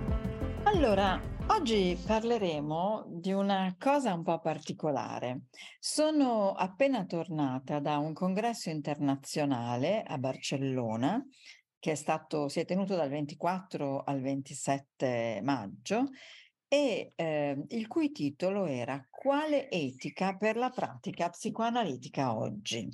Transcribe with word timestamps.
Allora, 0.64 1.20
Oggi 1.48 1.98
parleremo 2.06 3.06
di 3.08 3.32
una 3.32 3.76
cosa 3.80 4.14
un 4.14 4.24
po' 4.24 4.40
particolare. 4.40 5.42
Sono 5.80 6.54
appena 6.54 7.06
tornata 7.06 7.80
da 7.80 7.98
un 7.98 8.14
congresso 8.14 8.70
internazionale 8.70 10.02
a 10.02 10.18
Barcellona 10.18 11.24
che 11.78 11.92
è 11.92 11.96
stato, 11.96 12.48
si 12.50 12.60
è 12.60 12.66
tenuto 12.66 12.96
dal 12.96 13.10
24 13.10 14.02
al 14.04 14.20
27 14.20 15.42
maggio 15.44 16.10
e 16.68 17.14
eh, 17.16 17.64
il 17.68 17.88
cui 17.88 18.12
titolo 18.12 18.66
era 18.66 19.08
Quale 19.10 19.70
etica 19.70 20.36
per 20.36 20.58
la 20.58 20.72
pratica 20.72 21.30
psicoanalitica 21.30 22.36
oggi? 22.36 22.90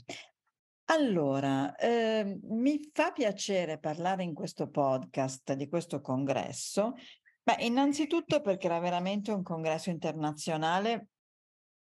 Allora, 0.86 1.74
eh, 1.76 2.38
mi 2.50 2.90
fa 2.92 3.14
piacere 3.14 3.80
parlare 3.80 4.24
in 4.24 4.34
questo 4.34 4.70
podcast 4.70 5.54
di 5.54 5.70
questo 5.70 6.02
congresso 6.02 6.96
Beh, 7.44 7.64
innanzitutto 7.66 8.42
perché 8.42 8.68
era 8.68 8.80
veramente 8.80 9.32
un 9.32 9.42
congresso 9.42 9.90
internazionale 9.90 11.10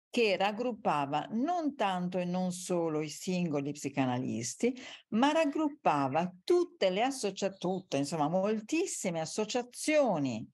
che 0.08 0.36
raggruppava 0.36 1.26
non 1.30 1.74
tanto 1.74 2.18
e 2.18 2.24
non 2.24 2.52
solo 2.52 3.00
i 3.00 3.08
singoli 3.08 3.72
psicanalisti, 3.72 4.78
ma 5.08 5.32
raggruppava 5.32 6.30
tutte 6.44 6.90
le 6.90 7.02
associazioni, 7.02 7.86
insomma, 7.92 8.28
moltissime 8.28 9.20
associazioni 9.20 10.46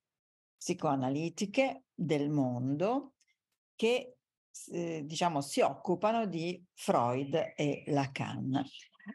psicoanalitiche 0.57 1.85
del 1.93 2.31
mondo 2.31 3.15
che 3.75 4.19
eh, 4.71 5.03
diciamo 5.05 5.41
si 5.41 5.61
occupano 5.61 6.27
di 6.27 6.65
Freud 6.75 7.53
e 7.55 7.83
Lacan 7.87 8.65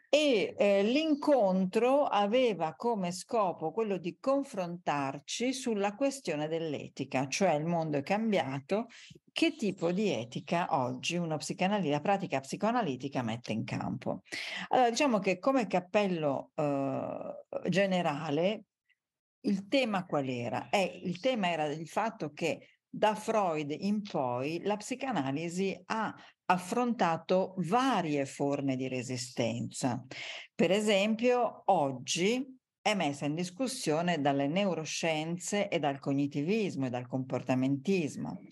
e 0.08 0.54
eh, 0.56 0.82
l'incontro 0.82 2.04
aveva 2.04 2.74
come 2.74 3.12
scopo 3.12 3.72
quello 3.72 3.96
di 3.96 4.18
confrontarci 4.18 5.52
sulla 5.52 5.94
questione 5.94 6.48
dell'etica, 6.48 7.26
cioè 7.28 7.54
il 7.54 7.64
mondo 7.64 7.98
è 7.98 8.02
cambiato, 8.02 8.86
che 9.32 9.56
tipo 9.56 9.90
di 9.90 10.10
etica 10.10 10.68
oggi 10.70 11.16
una 11.16 11.36
psicanalista, 11.36 12.00
pratica 12.00 12.40
psicoanalitica 12.40 13.22
mette 13.22 13.52
in 13.52 13.64
campo. 13.64 14.22
Allora, 14.68 14.90
diciamo 14.90 15.18
che 15.18 15.38
come 15.38 15.66
cappello 15.66 16.52
eh, 16.54 17.68
generale 17.68 18.64
il 19.40 19.66
tema 19.68 20.06
qual 20.06 20.28
era? 20.28 20.68
Eh, 20.70 21.00
il 21.02 21.18
tema 21.20 21.50
era 21.50 21.64
il 21.64 21.88
fatto 21.88 22.32
che 22.32 22.73
da 22.96 23.16
Freud 23.16 23.74
in 23.76 24.02
poi 24.02 24.60
la 24.62 24.76
psicanalisi 24.76 25.82
ha 25.86 26.14
affrontato 26.46 27.54
varie 27.58 28.24
forme 28.24 28.76
di 28.76 28.86
resistenza. 28.86 30.04
Per 30.54 30.70
esempio, 30.70 31.62
oggi 31.66 32.56
è 32.80 32.94
messa 32.94 33.24
in 33.24 33.34
discussione 33.34 34.20
dalle 34.20 34.46
neuroscienze 34.46 35.68
e 35.68 35.80
dal 35.80 35.98
cognitivismo 35.98 36.86
e 36.86 36.90
dal 36.90 37.08
comportamentismo. 37.08 38.42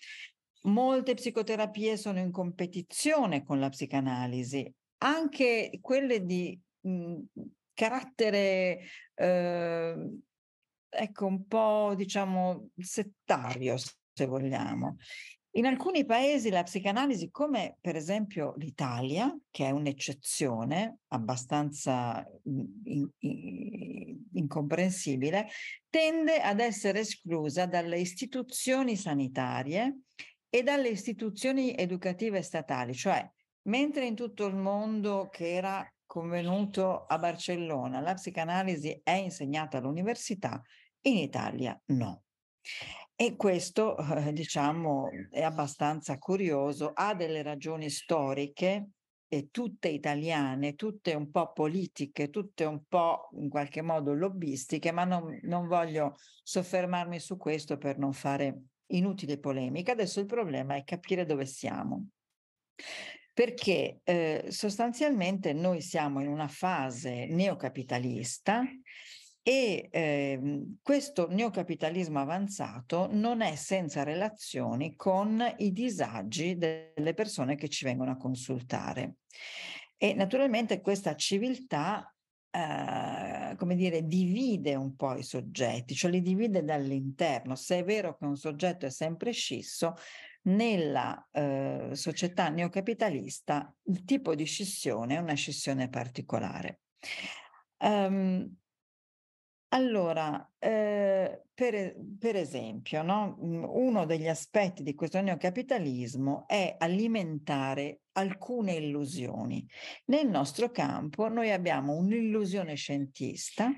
Molte 0.62 1.14
psicoterapie 1.14 1.96
sono 1.96 2.18
in 2.18 2.32
competizione 2.32 3.44
con 3.44 3.60
la 3.60 3.68
psicanalisi, 3.68 4.68
anche 5.04 5.78
quelle 5.80 6.24
di 6.24 6.58
mh, 6.80 7.18
carattere 7.74 8.80
eh, 9.14 9.94
ecco 10.88 11.26
un 11.26 11.46
po' 11.46 11.94
diciamo 11.96 12.70
settario 12.76 13.76
se 14.12 14.26
vogliamo. 14.26 14.96
In 15.54 15.66
alcuni 15.66 16.06
paesi 16.06 16.48
la 16.48 16.62
psicanalisi, 16.62 17.30
come 17.30 17.76
per 17.78 17.94
esempio 17.94 18.54
l'Italia, 18.56 19.36
che 19.50 19.66
è 19.66 19.70
un'eccezione 19.70 21.00
abbastanza 21.08 22.26
in, 22.44 23.06
in, 23.18 24.18
incomprensibile, 24.32 25.48
tende 25.90 26.40
ad 26.40 26.58
essere 26.60 27.00
esclusa 27.00 27.66
dalle 27.66 27.98
istituzioni 27.98 28.96
sanitarie 28.96 29.98
e 30.48 30.62
dalle 30.62 30.88
istituzioni 30.88 31.74
educative 31.76 32.40
statali, 32.40 32.94
cioè 32.94 33.26
mentre 33.64 34.06
in 34.06 34.14
tutto 34.14 34.46
il 34.46 34.56
mondo 34.56 35.28
che 35.30 35.52
era 35.52 35.86
convenuto 36.06 37.04
a 37.04 37.18
Barcellona 37.18 38.00
la 38.00 38.14
psicanalisi 38.14 39.00
è 39.02 39.12
insegnata 39.12 39.78
all'università, 39.78 40.62
in 41.02 41.16
Italia 41.16 41.78
no. 41.86 42.22
E 43.14 43.36
questo, 43.36 43.96
eh, 43.96 44.32
diciamo, 44.32 45.08
è 45.30 45.42
abbastanza 45.42 46.18
curioso, 46.18 46.90
ha 46.92 47.14
delle 47.14 47.42
ragioni 47.42 47.88
storiche, 47.90 48.88
e 49.32 49.48
tutte 49.50 49.88
italiane, 49.88 50.74
tutte 50.74 51.14
un 51.14 51.30
po' 51.30 51.52
politiche, 51.52 52.28
tutte 52.28 52.66
un 52.66 52.82
po' 52.86 53.30
in 53.32 53.48
qualche 53.48 53.80
modo 53.80 54.12
lobbistiche, 54.12 54.92
ma 54.92 55.04
non, 55.04 55.38
non 55.44 55.68
voglio 55.68 56.16
soffermarmi 56.42 57.18
su 57.18 57.38
questo 57.38 57.78
per 57.78 57.96
non 57.96 58.12
fare 58.12 58.64
inutile 58.88 59.38
polemica. 59.38 59.92
Adesso 59.92 60.20
il 60.20 60.26
problema 60.26 60.74
è 60.74 60.84
capire 60.84 61.24
dove 61.24 61.46
siamo. 61.46 62.08
Perché 63.32 64.00
eh, 64.04 64.44
sostanzialmente 64.48 65.54
noi 65.54 65.80
siamo 65.80 66.20
in 66.20 66.28
una 66.28 66.48
fase 66.48 67.24
neocapitalista 67.24 68.62
e 69.42 69.88
eh, 69.90 70.64
questo 70.82 71.26
neocapitalismo 71.28 72.20
avanzato 72.20 73.08
non 73.10 73.40
è 73.40 73.56
senza 73.56 74.04
relazioni 74.04 74.94
con 74.94 75.44
i 75.58 75.72
disagi 75.72 76.56
delle 76.56 77.14
persone 77.14 77.56
che 77.56 77.68
ci 77.68 77.84
vengono 77.84 78.12
a 78.12 78.16
consultare. 78.16 79.16
E 79.96 80.14
naturalmente 80.14 80.80
questa 80.80 81.16
civiltà, 81.16 82.14
eh, 82.50 83.56
come 83.56 83.74
dire, 83.74 84.06
divide 84.06 84.76
un 84.76 84.94
po' 84.94 85.16
i 85.16 85.24
soggetti, 85.24 85.94
cioè 85.94 86.10
li 86.12 86.22
divide 86.22 86.62
dall'interno. 86.62 87.56
Se 87.56 87.78
è 87.78 87.84
vero 87.84 88.16
che 88.16 88.24
un 88.24 88.36
soggetto 88.36 88.86
è 88.86 88.90
sempre 88.90 89.32
scisso, 89.32 89.94
nella 90.44 91.28
eh, 91.30 91.90
società 91.92 92.48
neocapitalista 92.48 93.72
il 93.84 94.04
tipo 94.04 94.34
di 94.34 94.44
scissione 94.44 95.16
è 95.16 95.18
una 95.18 95.34
scissione 95.34 95.88
particolare. 95.88 96.80
Um, 97.78 98.56
allora, 99.74 100.52
eh, 100.58 101.44
per, 101.54 101.96
per, 102.18 102.36
esempio, 102.36 103.02
no? 103.02 103.38
Mm, 103.42 103.64
uno 103.64 104.04
degli 104.04 104.28
aspetti 104.28 104.82
di 104.82 104.94
questo 104.94 105.20
neocapitalismo 105.20 106.46
è 106.46 106.76
alimentare 106.78 108.02
alcune 108.12 108.74
illusioni. 108.74 109.66
Nel 110.06 110.28
nostro 110.28 110.70
campo 110.70 111.28
noi 111.28 111.50
abbiamo 111.50 111.94
un'illusione 111.94 112.74
scientista 112.74 113.70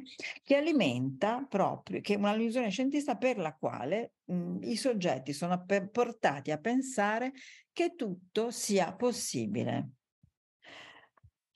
che 0.43 0.57
alimenta 0.57 1.47
proprio, 1.49 2.01
che 2.01 2.15
è 2.15 2.17
un'illusione 2.17 2.71
scientista 2.71 3.17
per 3.17 3.39
la 3.39 3.55
quale 3.55 4.15
mh, 4.25 4.35
mm, 4.35 4.63
i 4.63 4.77
soggetti 4.77 5.33
sono 5.33 5.65
portati 5.93 6.51
a 6.51 6.59
pensare 6.59 7.33
che 7.73 7.95
tutto 7.95 8.51
sia 8.51 8.93
possibile. 8.95 9.91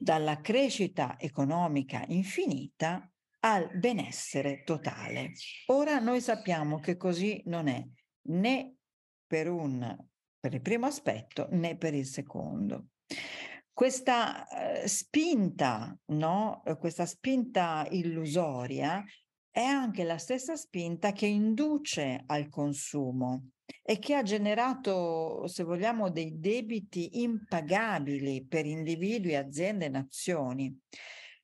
Dalla 0.00 0.40
crescita 0.40 1.18
economica 1.18 2.04
infinita 2.06 3.10
al 3.52 3.70
benessere 3.78 4.62
totale. 4.62 5.32
Ora 5.66 5.98
noi 5.98 6.20
sappiamo 6.20 6.78
che 6.78 6.96
così 6.96 7.42
non 7.46 7.68
è 7.68 7.84
né 8.28 8.76
per, 9.26 9.48
un, 9.50 9.96
per 10.38 10.54
il 10.54 10.60
primo 10.60 10.86
aspetto 10.86 11.48
né 11.50 11.76
per 11.76 11.94
il 11.94 12.06
secondo. 12.06 12.88
Questa 13.72 14.46
eh, 14.48 14.88
spinta, 14.88 15.96
no? 16.06 16.62
questa 16.78 17.06
spinta 17.06 17.86
illusoria 17.90 19.04
è 19.50 19.62
anche 19.62 20.04
la 20.04 20.18
stessa 20.18 20.56
spinta 20.56 21.12
che 21.12 21.26
induce 21.26 22.22
al 22.26 22.48
consumo 22.48 23.50
e 23.82 23.98
che 23.98 24.14
ha 24.14 24.22
generato, 24.22 25.46
se 25.46 25.62
vogliamo, 25.62 26.10
dei 26.10 26.38
debiti 26.38 27.20
impagabili 27.22 28.46
per 28.46 28.66
individui, 28.66 29.36
aziende 29.36 29.86
e 29.86 29.88
nazioni. 29.88 30.80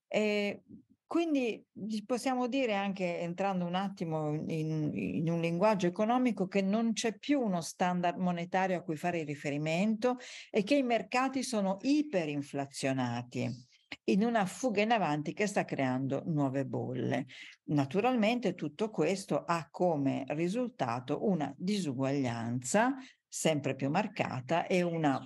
E 0.06 0.62
quindi 1.06 1.64
possiamo 2.06 2.46
dire 2.48 2.74
anche 2.74 3.20
entrando 3.20 3.64
un 3.66 3.74
attimo 3.74 4.34
in, 4.34 4.90
in, 4.94 5.30
un 5.30 5.40
linguaggio 5.40 5.86
economico 5.86 6.46
che 6.48 6.62
non 6.62 6.92
c'è 6.92 7.16
più 7.18 7.40
uno 7.40 7.60
standard 7.60 8.18
monetario 8.18 8.78
a 8.78 8.82
cui 8.82 8.96
fare 8.96 9.22
riferimento 9.22 10.16
e 10.50 10.62
che 10.62 10.76
i 10.76 10.82
mercati 10.82 11.42
sono 11.42 11.76
iperinflazionati 11.80 13.72
in 14.04 14.24
una 14.24 14.44
fuga 14.44 14.82
in 14.82 14.90
avanti 14.90 15.32
che 15.32 15.46
sta 15.46 15.64
creando 15.64 16.22
nuove 16.26 16.64
bolle. 16.64 17.26
Naturalmente 17.64 18.54
tutto 18.54 18.90
questo 18.90 19.44
ha 19.44 19.68
come 19.70 20.24
risultato 20.28 21.26
una 21.26 21.52
disuguaglianza 21.56 22.96
sempre 23.28 23.74
più 23.74 23.90
marcata 23.90 24.66
e 24.66 24.82
una 24.82 25.20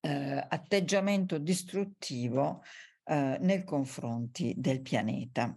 eh, 0.00 0.46
atteggiamento 0.48 1.38
distruttivo 1.38 2.62
eh, 3.04 3.36
nei 3.40 3.64
confronti 3.64 4.54
del 4.56 4.80
pianeta. 4.80 5.56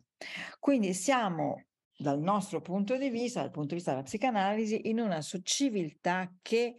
Quindi 0.59 0.93
siamo 0.93 1.65
dal 1.97 2.19
nostro 2.19 2.61
punto 2.61 2.97
di 2.97 3.09
vista, 3.09 3.41
dal 3.41 3.51
punto 3.51 3.69
di 3.69 3.75
vista 3.75 3.91
della 3.91 4.03
psicanalisi, 4.03 4.89
in 4.89 4.99
una 4.99 5.21
civiltà 5.21 6.33
che 6.41 6.75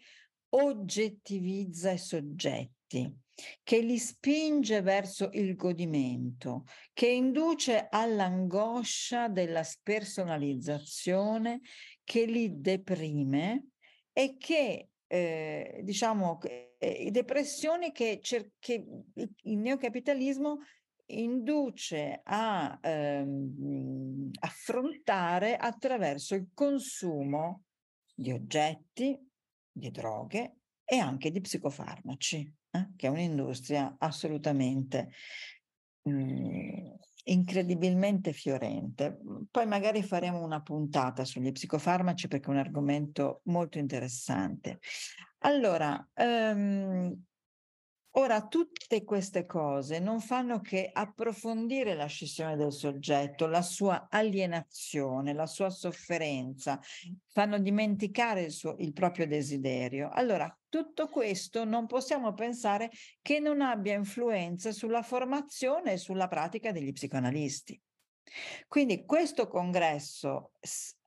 oggettivizza 0.51 1.91
i 1.91 1.99
soggetti, 1.99 3.15
che 3.63 3.79
li 3.81 3.99
spinge 3.99 4.81
verso 4.81 5.29
il 5.33 5.55
godimento, 5.57 6.65
che 6.93 7.09
induce 7.09 7.89
all'angoscia 7.91 9.29
della 9.29 9.63
spersonalizzazione, 9.63 11.61
che 12.05 12.25
li 12.25 12.61
deprime 12.61 13.69
e 14.13 14.37
che, 14.39 14.89
eh, 15.07 15.81
diciamo, 15.83 16.39
eh, 16.79 17.09
depressioni 17.11 17.93
che, 17.93 18.21
cer- 18.23 18.53
che 18.59 18.85
il 19.15 19.59
neocapitalismo 19.59 20.59
induce 21.09 22.21
a 22.25 22.79
ehm, 22.83 24.31
affrontare 24.41 25.57
attraverso 25.57 26.35
il 26.35 26.49
consumo 26.53 27.65
di 28.15 28.33
oggetti, 28.33 29.17
di 29.71 29.91
droghe 29.91 30.57
e 30.85 30.99
anche 30.99 31.31
di 31.31 31.41
psicofarmaci, 31.41 32.55
eh? 32.71 32.89
che 32.97 33.07
è 33.07 33.11
un'industria 33.11 33.97
assolutamente 33.99 35.11
mh, 36.03 36.11
mm, 36.11 36.91
incredibilmente 37.29 38.33
fiorente. 38.33 39.19
Poi 39.51 39.67
magari 39.67 40.03
faremo 40.03 40.43
una 40.43 40.61
puntata 40.63 41.25
sugli 41.25 41.51
psicofarmaci 41.53 42.29
perché 42.29 42.47
è 42.47 42.51
un 42.51 42.59
argomento 42.59 43.41
molto 43.45 43.79
interessante. 43.79 44.79
Allora, 45.41 46.07
um, 46.15 47.17
Ora, 48.19 48.47
tutte 48.47 49.05
queste 49.05 49.45
cose 49.45 49.99
non 49.99 50.21
fanno 50.21 50.63
che 50.63 50.89
approfondire 50.91 51.95
la 51.95 52.07
scissione 52.07 52.57
del 52.57 52.73
soggetto, 52.73 53.47
la 53.47 53.61
sua 53.61 54.07
alienazione, 54.09 55.35
la 55.35 55.45
sua 55.45 55.69
sofferenza, 55.69 56.81
fanno 57.27 57.59
dimenticare 57.59 58.45
il, 58.45 58.53
suo, 58.53 58.75
il 58.79 58.95
proprio 58.95 59.27
desiderio. 59.27 60.09
Allora, 60.11 60.51
tutto 60.71 61.09
questo 61.09 61.65
non 61.65 61.85
possiamo 61.87 62.33
pensare 62.33 62.91
che 63.21 63.39
non 63.39 63.61
abbia 63.61 63.93
influenza 63.93 64.73
sulla 64.73 65.03
formazione 65.03 65.93
e 65.93 65.99
sulla 65.99 66.27
pratica 66.27 66.73
degli 66.73 66.93
psicoanalisti. 66.93 67.79
Quindi 68.67 69.05
questo 69.05 69.47
congresso 69.47 70.53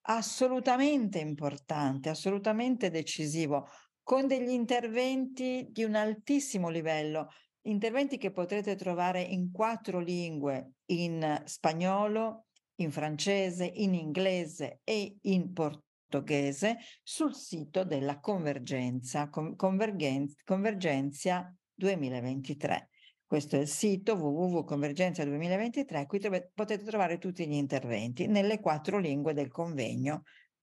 assolutamente 0.02 1.18
importante, 1.18 2.10
assolutamente 2.10 2.92
decisivo, 2.92 3.68
con 4.10 4.26
degli 4.26 4.50
interventi 4.50 5.68
di 5.70 5.84
un 5.84 5.94
altissimo 5.94 6.70
livello, 6.70 7.28
interventi 7.68 8.18
che 8.18 8.32
potrete 8.32 8.76
trovare 8.76 9.22
in 9.22 9.52
quattro 9.52 10.00
lingue, 10.00 10.78
in 10.88 11.40
spagnolo, 11.46 12.46
in 12.78 12.90
francese, 12.90 13.72
in 13.72 13.94
inglese 13.94 14.80
e 14.84 15.16
in 15.22 15.54
portoghese 15.54 16.78
sul 17.04 17.36
sito 17.36 17.84
della 17.84 18.20
Convergenza, 18.20 19.30
Convergenzia 19.30 21.56
2023. 21.76 22.90
Questo 23.28 23.58
è 23.58 23.60
il 23.60 23.68
sito 23.68 24.16
www.convergenza 24.16 25.24
2023, 25.24 26.08
qui 26.08 26.20
potete 26.56 26.84
trovare 26.84 27.20
tutti 27.20 27.48
gli 27.48 27.54
interventi 27.54 28.26
nelle 28.26 28.60
quattro 28.60 28.98
lingue 28.98 29.36
del 29.36 29.52
convegno 29.52 30.24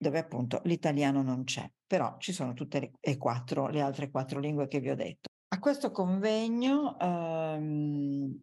dove 0.03 0.19
appunto 0.19 0.61
l'italiano 0.65 1.23
non 1.23 1.45
c'è, 1.45 1.71
però 1.87 2.17
ci 2.19 2.33
sono 2.33 2.53
tutte 2.53 2.81
le, 2.81 2.91
e 3.01 3.17
quattro, 3.17 3.69
le 3.69 3.81
altre 3.81 4.11
quattro 4.11 4.41
lingue 4.41 4.67
che 4.67 4.81
vi 4.81 4.91
ho 4.91 4.97
detto. 4.97 5.29
A 5.49 5.59
questo 5.59 5.91
convegno 5.91 6.99
ehm, 6.99 8.39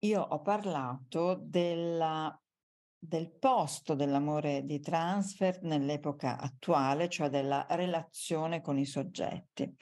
io 0.00 0.20
ho 0.20 0.40
parlato 0.42 1.40
della, 1.42 2.38
del 2.98 3.32
posto 3.32 3.94
dell'amore 3.94 4.64
di 4.64 4.78
transfer 4.80 5.62
nell'epoca 5.62 6.38
attuale, 6.38 7.08
cioè 7.08 7.30
della 7.30 7.66
relazione 7.70 8.60
con 8.60 8.78
i 8.78 8.84
soggetti, 8.84 9.74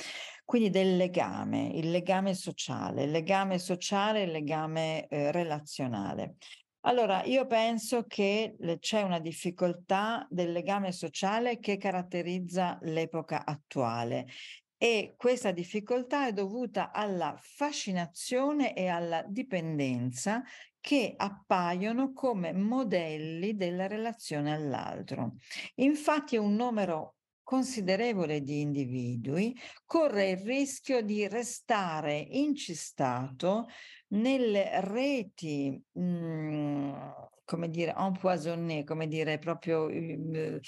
quindi 0.44 0.70
del 0.70 0.96
legame, 0.96 1.68
il 1.74 1.90
legame 1.90 2.34
sociale, 2.34 3.04
il 3.04 3.10
legame 3.10 3.58
sociale 3.58 4.20
e 4.20 4.24
il 4.24 4.30
legame 4.30 5.08
eh, 5.08 5.32
relazionale. 5.32 6.36
Allora, 6.82 7.22
io 7.24 7.46
penso 7.46 8.04
che 8.06 8.56
c'è 8.78 9.02
una 9.02 9.20
difficoltà 9.20 10.26
del 10.30 10.50
legame 10.50 10.92
sociale 10.92 11.58
che 11.58 11.76
caratterizza 11.76 12.78
l'epoca 12.82 13.44
attuale 13.44 14.26
e 14.78 15.12
questa 15.18 15.50
difficoltà 15.50 16.26
è 16.26 16.32
dovuta 16.32 16.90
alla 16.90 17.36
fascinazione 17.38 18.72
e 18.74 18.88
alla 18.88 19.22
dipendenza 19.28 20.42
che 20.80 21.12
appaiono 21.14 22.14
come 22.14 22.54
modelli 22.54 23.54
della 23.56 23.86
relazione 23.86 24.54
all'altro. 24.54 25.34
Infatti 25.74 26.38
un 26.38 26.54
numero 26.54 27.16
considerevole 27.42 28.40
di 28.40 28.60
individui 28.60 29.54
corre 29.84 30.30
il 30.30 30.38
rischio 30.38 31.02
di 31.02 31.26
restare 31.28 32.16
incistato 32.16 33.66
nelle 34.12 34.80
reti, 34.82 35.82
mh, 35.92 36.02
mhmm, 36.02 37.12
come 37.44 37.68
dire, 37.68 37.94
empoisonné, 37.96 38.84
come 38.84 39.08
dire, 39.08 39.38
proprio 39.38 39.86
uh, 39.86 40.60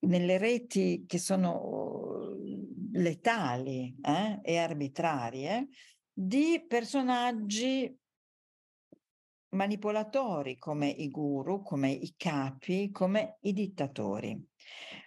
nelle 0.00 0.38
reti 0.38 1.04
che 1.06 1.18
sono 1.18 2.34
letali 2.92 3.94
eh, 4.02 4.40
e 4.42 4.58
arbitrarie 4.58 5.68
di 6.12 6.64
personaggi 6.66 7.94
manipolatori 9.50 10.58
come 10.58 10.88
i 10.88 11.08
guru, 11.10 11.62
come 11.62 11.90
i 11.90 12.14
capi, 12.16 12.90
come 12.90 13.38
i 13.42 13.52
dittatori. 13.52 14.42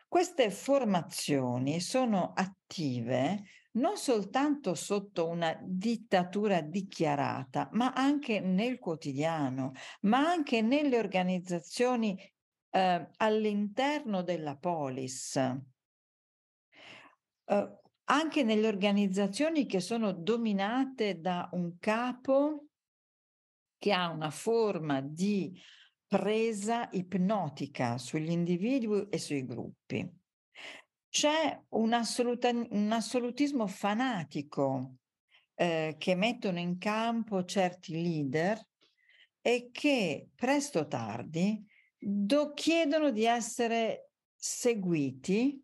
Queste 0.07 0.49
formazioni 0.49 1.79
sono 1.79 2.33
attive 2.33 3.43
non 3.79 3.97
soltanto 3.97 4.75
sotto 4.75 5.27
una 5.27 5.57
dittatura 5.61 6.61
dichiarata, 6.61 7.69
ma 7.71 7.93
anche 7.93 8.39
nel 8.39 8.77
quotidiano, 8.77 9.71
ma 10.01 10.19
anche 10.19 10.61
nelle 10.61 10.97
organizzazioni 10.97 12.19
eh, 12.71 13.09
all'interno 13.17 14.21
della 14.21 14.55
polis. 14.57 15.35
Eh, 17.45 17.77
anche 18.11 18.43
nelle 18.43 18.67
organizzazioni 18.67 19.65
che 19.65 19.79
sono 19.79 20.11
dominate 20.11 21.19
da 21.19 21.47
un 21.53 21.77
capo 21.79 22.65
che 23.77 23.93
ha 23.93 24.09
una 24.09 24.31
forma 24.31 24.99
di 24.99 25.57
presa 26.05 26.89
ipnotica 26.91 27.97
sugli 27.99 28.31
individui 28.31 29.07
e 29.09 29.19
sui 29.19 29.45
gruppi. 29.45 30.11
C'è 31.09 31.59
un, 31.69 31.93
assoluta, 31.93 32.49
un 32.49 32.91
assolutismo 32.91 33.65
fanatico 33.65 34.97
eh, 35.55 35.95
che 35.97 36.15
mettono 36.15 36.59
in 36.59 36.77
campo 36.77 37.43
certi 37.45 37.93
leader 37.93 38.61
e 39.41 39.69
che 39.71 40.29
presto 40.35 40.79
o 40.79 40.87
tardi 40.87 41.65
do, 41.97 42.53
chiedono 42.53 43.09
di 43.09 43.25
essere 43.25 44.11
seguiti 44.35 45.59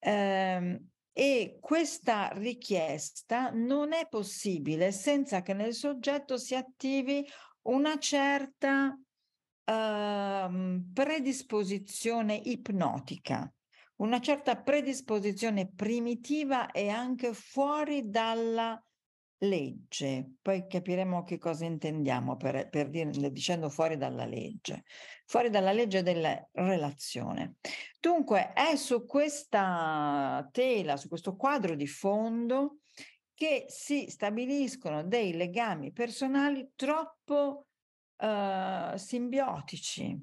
ehm, 0.00 0.88
e 1.12 1.58
questa 1.60 2.28
richiesta 2.34 3.50
non 3.50 3.92
è 3.92 4.06
possibile 4.08 4.92
senza 4.92 5.40
che 5.40 5.54
nel 5.54 5.72
soggetto 5.72 6.36
si 6.36 6.54
attivi 6.54 7.26
una 7.62 7.98
certa 7.98 8.88
uh, 8.88 10.92
predisposizione 10.92 12.34
ipnotica 12.34 13.50
una 13.96 14.20
certa 14.20 14.56
predisposizione 14.56 15.68
primitiva 15.68 16.70
e 16.70 16.88
anche 16.88 17.32
fuori 17.32 18.08
dalla 18.08 18.80
legge. 19.38 20.32
Poi 20.40 20.66
capiremo 20.66 21.22
che 21.22 21.38
cosa 21.38 21.64
intendiamo 21.64 22.36
per, 22.36 22.68
per 22.68 22.88
dire, 22.88 23.10
dicendo 23.30 23.68
fuori 23.68 23.96
dalla 23.96 24.24
legge. 24.24 24.84
Fuori 25.26 25.50
dalla 25.50 25.72
legge 25.72 26.02
della 26.02 26.48
relazione. 26.52 27.56
Dunque 28.00 28.52
è 28.52 28.76
su 28.76 29.04
questa 29.04 30.48
tela, 30.52 30.96
su 30.96 31.08
questo 31.08 31.36
quadro 31.36 31.74
di 31.74 31.86
fondo 31.86 32.78
che 33.34 33.66
si 33.68 34.06
stabiliscono 34.08 35.04
dei 35.04 35.34
legami 35.34 35.92
personali 35.92 36.70
troppo 36.74 37.66
uh, 38.16 38.96
simbiotici 38.96 40.18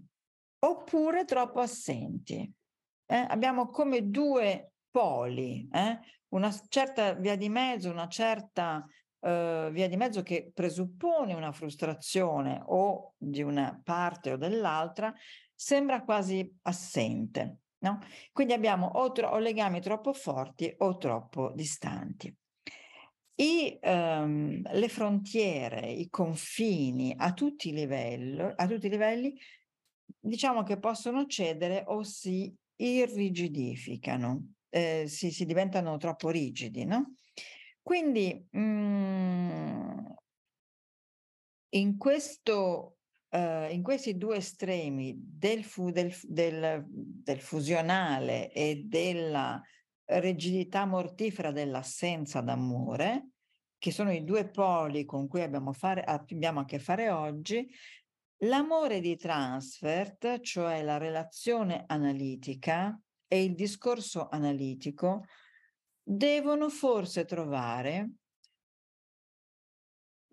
oppure 0.59 1.25
troppo 1.25 1.59
assenti 1.59 2.51
eh, 3.05 3.25
abbiamo 3.27 3.67
come 3.67 4.09
due 4.09 4.73
poli, 4.89 5.67
eh? 5.71 5.99
una 6.29 6.51
certa 6.67 7.13
via 7.13 7.35
di 7.35 7.49
mezzo, 7.49 7.89
una 7.89 8.07
certa 8.07 8.85
eh, 9.19 9.69
via 9.71 9.87
di 9.87 9.95
mezzo 9.95 10.21
che 10.21 10.51
presuppone 10.53 11.33
una 11.33 11.51
frustrazione 11.51 12.61
o 12.65 13.13
di 13.17 13.41
una 13.41 13.79
parte 13.83 14.33
o 14.33 14.37
dell'altra, 14.37 15.13
sembra 15.53 16.03
quasi 16.03 16.51
assente. 16.63 17.57
No? 17.83 17.99
Quindi 18.31 18.53
abbiamo 18.53 18.87
o, 18.87 19.11
tro- 19.11 19.29
o 19.29 19.39
legami 19.39 19.81
troppo 19.81 20.13
forti 20.13 20.73
o 20.77 20.97
troppo 20.97 21.51
distanti. 21.53 22.33
I, 23.35 23.79
um, 23.81 24.61
le 24.61 24.87
frontiere, 24.87 25.89
i 25.89 26.07
confini 26.09 27.13
a 27.17 27.33
tutti, 27.33 27.69
i 27.69 27.73
livelli, 27.73 28.41
a 28.55 28.67
tutti 28.67 28.85
i 28.85 28.89
livelli, 28.89 29.37
diciamo 30.17 30.63
che 30.63 30.77
possono 30.77 31.25
cedere 31.25 31.83
o 31.87 32.03
si 32.03 32.55
irrigidificano, 32.77 34.53
eh, 34.69 35.05
si, 35.07 35.31
si, 35.31 35.45
diventano 35.45 35.97
troppo 35.97 36.29
rigidi, 36.29 36.85
no? 36.85 37.15
Quindi 37.81 38.47
mh, 38.49 38.59
mm, 38.59 40.05
in, 41.69 41.97
questo, 41.97 42.97
uh, 43.29 43.69
in 43.69 43.81
questi 43.83 44.17
due 44.17 44.37
estremi 44.37 45.15
del, 45.17 45.63
fu, 45.63 45.91
del, 45.91 46.13
del, 46.23 46.85
del 46.87 47.39
fusionale 47.39 48.51
e 48.51 48.83
della 48.85 49.61
rigidità 50.05 50.85
mortifera 50.85 51.51
dell'assenza 51.51 52.41
d'amore, 52.41 53.29
che 53.77 53.91
sono 53.91 54.11
i 54.11 54.23
due 54.23 54.49
poli 54.49 55.05
con 55.05 55.27
cui 55.27 55.41
abbiamo, 55.41 55.73
fare, 55.73 56.03
abbiamo 56.03 56.61
a 56.61 56.65
che 56.65 56.79
fare 56.79 57.09
oggi, 57.09 57.69
l'amore 58.43 58.99
di 58.99 59.15
transfert, 59.15 60.39
cioè 60.41 60.81
la 60.83 60.97
relazione 60.97 61.83
analitica 61.87 62.99
e 63.27 63.43
il 63.43 63.55
discorso 63.55 64.27
analitico, 64.29 65.25
devono 66.01 66.69
forse 66.69 67.25
trovare 67.25 68.09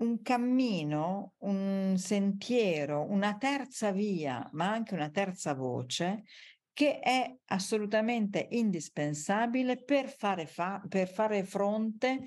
un 0.00 0.23
cammino, 0.23 1.35
un 1.38 1.95
sentiero, 1.97 3.07
una 3.09 3.37
terza 3.37 3.93
via, 3.93 4.49
ma 4.52 4.71
anche 4.71 4.95
una 4.95 5.11
terza 5.11 5.55
voce 5.55 6.25
che 6.73 6.99
è 7.00 7.37
assolutamente 7.47 8.49
indispensabile 8.50 9.83
per 9.83 10.09
fare, 10.09 10.47
fa- 10.47 10.83
per 10.88 11.09
fare 11.09 11.45
fronte 11.45 12.23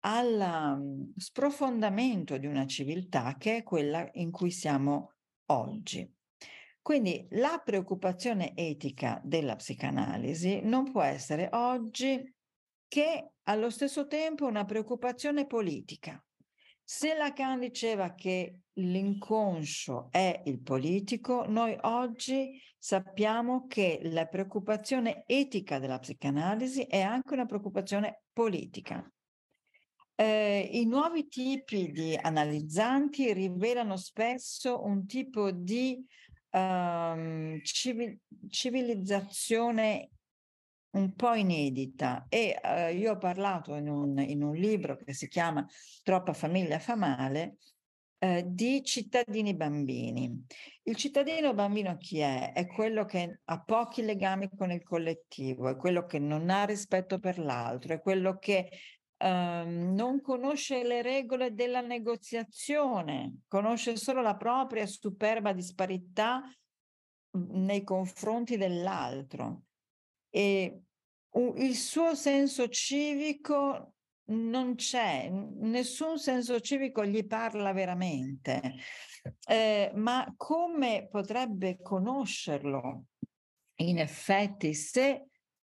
al 0.00 0.78
mhmm, 0.78 1.12
sprofondamento 1.16 2.36
di 2.36 2.46
una 2.46 2.66
civiltà 2.66 3.36
che 3.38 3.58
è 3.58 3.62
quella 3.62 4.08
in 4.14 4.32
cui 4.32 4.50
siamo 4.50 5.12
oggi. 5.46 6.10
Quindi 6.80 7.26
la 7.30 7.60
preoccupazione 7.64 8.56
etica 8.56 9.20
della 9.22 9.54
psicanalisi 9.54 10.60
non 10.62 10.90
può 10.90 11.02
essere 11.02 11.48
oggi 11.52 12.34
che 12.88 13.30
allo 13.44 13.70
stesso 13.70 14.06
tempo 14.06 14.46
una 14.46 14.64
preoccupazione 14.64 15.46
politica. 15.46 16.22
Se 16.84 17.14
Lacan 17.14 17.60
diceva 17.60 18.14
che 18.14 18.58
l'inconscio 18.74 20.08
è 20.10 20.42
il 20.46 20.60
politico, 20.60 21.44
noi 21.46 21.76
oggi 21.82 22.60
sappiamo 22.76 23.66
che 23.66 24.00
la 24.02 24.26
preoccupazione 24.26 25.22
etica 25.26 25.78
della 25.78 26.00
psicanalisi 26.00 26.82
è 26.82 27.00
anche 27.00 27.32
una 27.32 27.46
preoccupazione 27.46 28.22
politica. 28.32 29.08
Eh, 30.14 30.68
I 30.72 30.86
nuovi 30.86 31.28
tipi 31.28 31.90
di 31.90 32.16
analizzanti 32.20 33.32
rivelano 33.32 33.96
spesso 33.96 34.84
un 34.84 35.06
tipo 35.06 35.50
di 35.50 36.04
um, 36.50 37.60
civil- 37.62 38.18
civilizzazione 38.48 40.10
un 40.92 41.14
po' 41.14 41.32
inedita 41.32 42.26
e 42.28 42.58
uh, 42.62 42.94
io 42.94 43.12
ho 43.12 43.18
parlato 43.18 43.74
in 43.76 43.88
un, 43.88 44.18
in 44.18 44.42
un, 44.42 44.54
libro 44.54 44.96
che 44.96 45.14
si 45.14 45.26
chiama 45.26 45.66
Troppa 46.02 46.34
famiglia 46.34 46.78
fa 46.78 46.96
male 46.96 47.56
eh, 48.18 48.44
di 48.46 48.84
cittadini 48.84 49.54
bambini. 49.54 50.44
Il 50.84 50.96
cittadino 50.96 51.54
bambino 51.54 51.96
chi 51.96 52.18
è? 52.18 52.52
È 52.52 52.66
quello 52.66 53.04
che 53.04 53.40
ha 53.44 53.62
pochi 53.62 54.02
legami 54.02 54.48
con 54.56 54.70
il 54.70 54.82
collettivo, 54.82 55.68
è 55.68 55.76
quello 55.76 56.04
che 56.06 56.18
non 56.20 56.48
ha 56.50 56.64
rispetto 56.64 57.18
per 57.18 57.38
l'altro, 57.38 57.94
è 57.94 58.00
quello 58.00 58.38
che 58.38 58.70
ehm, 59.22 59.94
non 59.94 60.20
conosce 60.20 60.82
le 60.82 61.00
regole 61.00 61.54
della 61.54 61.80
negoziazione, 61.80 63.42
conosce 63.46 63.96
solo 63.96 64.20
la 64.20 64.36
propria 64.36 64.86
superba 64.86 65.52
disparità 65.52 66.42
mhmm, 67.30 67.64
nei 67.64 67.84
confronti 67.84 68.56
dell'altro. 68.56 69.62
E 70.28 70.82
il 71.34 71.76
suo 71.76 72.14
senso 72.14 72.68
civico 72.68 73.94
non 74.24 74.74
c'è, 74.74 75.30
nessun 75.30 76.18
senso 76.18 76.60
civico 76.60 77.04
gli 77.04 77.26
parla 77.26 77.72
veramente, 77.72 78.74
eh, 79.46 79.90
ma 79.94 80.32
come 80.36 81.08
potrebbe 81.10 81.80
conoscerlo? 81.80 83.04
In 83.76 83.98
effetti 83.98 84.74
se 84.74 85.26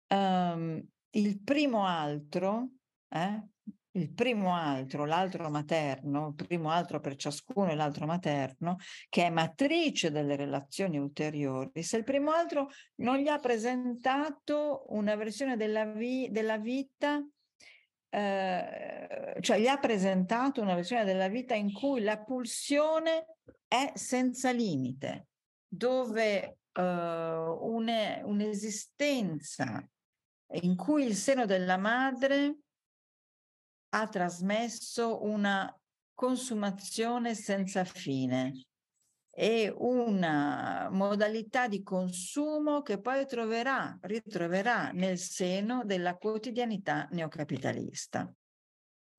um, 0.07 0.81
il 1.11 1.41
primo 1.41 1.85
altro, 1.85 2.69
eh, 3.09 3.43
il 3.91 4.11
primo 4.11 4.53
altro, 4.53 5.05
l'altro 5.05 5.49
materno, 5.49 6.27
il 6.37 6.45
primo 6.45 6.69
altro 6.69 6.99
per 6.99 7.15
ciascuno 7.15 7.71
e 7.71 7.75
l'altro 7.75 8.05
materno, 8.05 8.77
che 9.09 9.25
è 9.25 9.29
matrice 9.29 10.11
delle 10.11 10.35
relazioni 10.35 10.97
ulteriori, 10.97 11.81
se 11.81 11.97
il 11.97 12.03
primo 12.03 12.31
altro 12.31 12.69
non 12.95 13.17
gli 13.17 13.27
ha 13.27 13.39
presentato 13.39 14.85
una 14.89 15.15
versione 15.15 15.55
della, 15.55 15.85
vi- 15.85 16.29
della 16.29 16.57
vita 16.57 17.25
eh, 18.09 19.35
cioè 19.41 19.59
gli 19.59 19.67
ha 19.67 19.77
presentato 19.77 20.61
una 20.61 20.75
versione 20.75 21.03
della 21.03 21.27
vita 21.27 21.53
in 21.53 21.73
cui 21.73 22.01
la 22.01 22.17
pulsione 22.17 23.39
è 23.67 23.91
senza 23.95 24.51
limite, 24.51 25.27
dove 25.67 26.59
une, 26.77 28.21
un'esistenza 28.23 29.85
in 30.61 30.75
cui 30.75 31.05
il 31.05 31.15
seno 31.15 31.45
della 31.45 31.77
madre 31.77 32.57
ha 33.95 34.07
trasmesso 34.07 35.23
una 35.23 35.73
consumazione 36.13 37.33
senza 37.33 37.83
fine, 37.85 38.51
e 39.37 39.73
una 39.77 40.87
modalità 40.91 41.67
di 41.67 41.83
consumo 41.83 42.81
che 42.81 43.01
poi 43.01 43.25
troverà, 43.25 43.97
ritroverà 44.03 44.91
nel 44.91 45.17
seno 45.17 45.83
della 45.83 46.15
quotidianità 46.15 47.09
neocapitalista. 47.11 48.33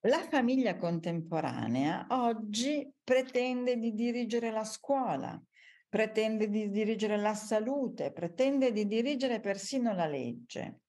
La 0.07 0.27
famiglia 0.31 0.77
contemporanea 0.77 2.07
oggi 2.11 2.91
pretende 3.05 3.77
di 3.77 3.93
dirigere 3.93 4.51
la 4.51 4.65
scuola, 4.65 5.39
pretende 5.87 6.49
di 6.49 6.71
dirigere 6.71 7.19
la 7.19 7.35
salute, 7.35 8.11
pretende 8.11 8.73
di 8.73 8.87
dirigere 8.87 9.41
persino 9.41 9.93
la 9.93 10.07
legge. 10.07 10.81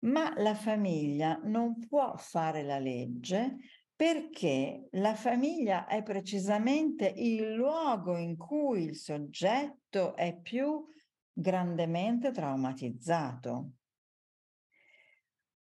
Ma 0.00 0.32
la 0.36 0.54
famiglia 0.54 1.40
non 1.44 1.78
può 1.86 2.16
fare 2.16 2.62
la 2.62 2.78
legge 2.78 3.56
perché 3.98 4.86
la 4.92 5.16
famiglia 5.16 5.86
è 5.86 6.04
precisamente 6.04 7.12
il 7.16 7.54
luogo 7.54 8.16
in 8.16 8.36
cui 8.36 8.84
il 8.84 8.94
soggetto 8.94 10.14
è 10.14 10.38
più 10.40 10.86
grandemente 11.32 12.30
traumatizzato. 12.30 13.70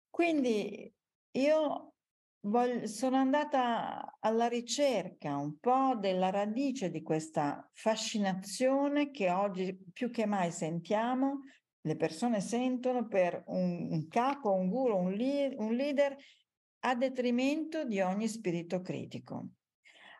Quindi 0.09 0.93
io 1.31 1.93
voglio, 2.41 2.87
sono 2.87 3.15
andata 3.15 4.17
alla 4.19 4.49
ricerca 4.49 5.37
un 5.37 5.57
po' 5.57 5.95
della 5.95 6.29
radice 6.29 6.89
di 6.89 7.01
questa 7.01 7.69
fascinazione 7.71 9.11
che 9.11 9.31
oggi 9.31 9.77
più 9.93 10.09
che 10.11 10.25
mai 10.25 10.51
sentiamo, 10.51 11.43
le 11.89 11.95
persone 11.95 12.39
sentono 12.39 13.07
per 13.07 13.43
un, 13.47 13.87
un 13.89 14.07
capo, 14.07 14.53
un 14.53 14.69
guru, 14.69 14.95
un, 14.95 15.11
li, 15.11 15.51
un 15.57 15.73
leader 15.73 16.15
a 16.81 16.93
detrimento 16.93 17.83
di 17.83 17.99
ogni 17.99 18.27
spirito 18.27 18.81
critico. 18.81 19.47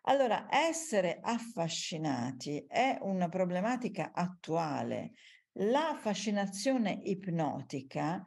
Allora, 0.04 0.48
essere 0.50 1.20
affascinati 1.22 2.66
è 2.68 2.98
una 3.02 3.30
problematica 3.30 4.14
attuale. 4.14 5.12
La 5.60 5.96
fascinazione 5.96 7.02
ipnotica 7.04 8.24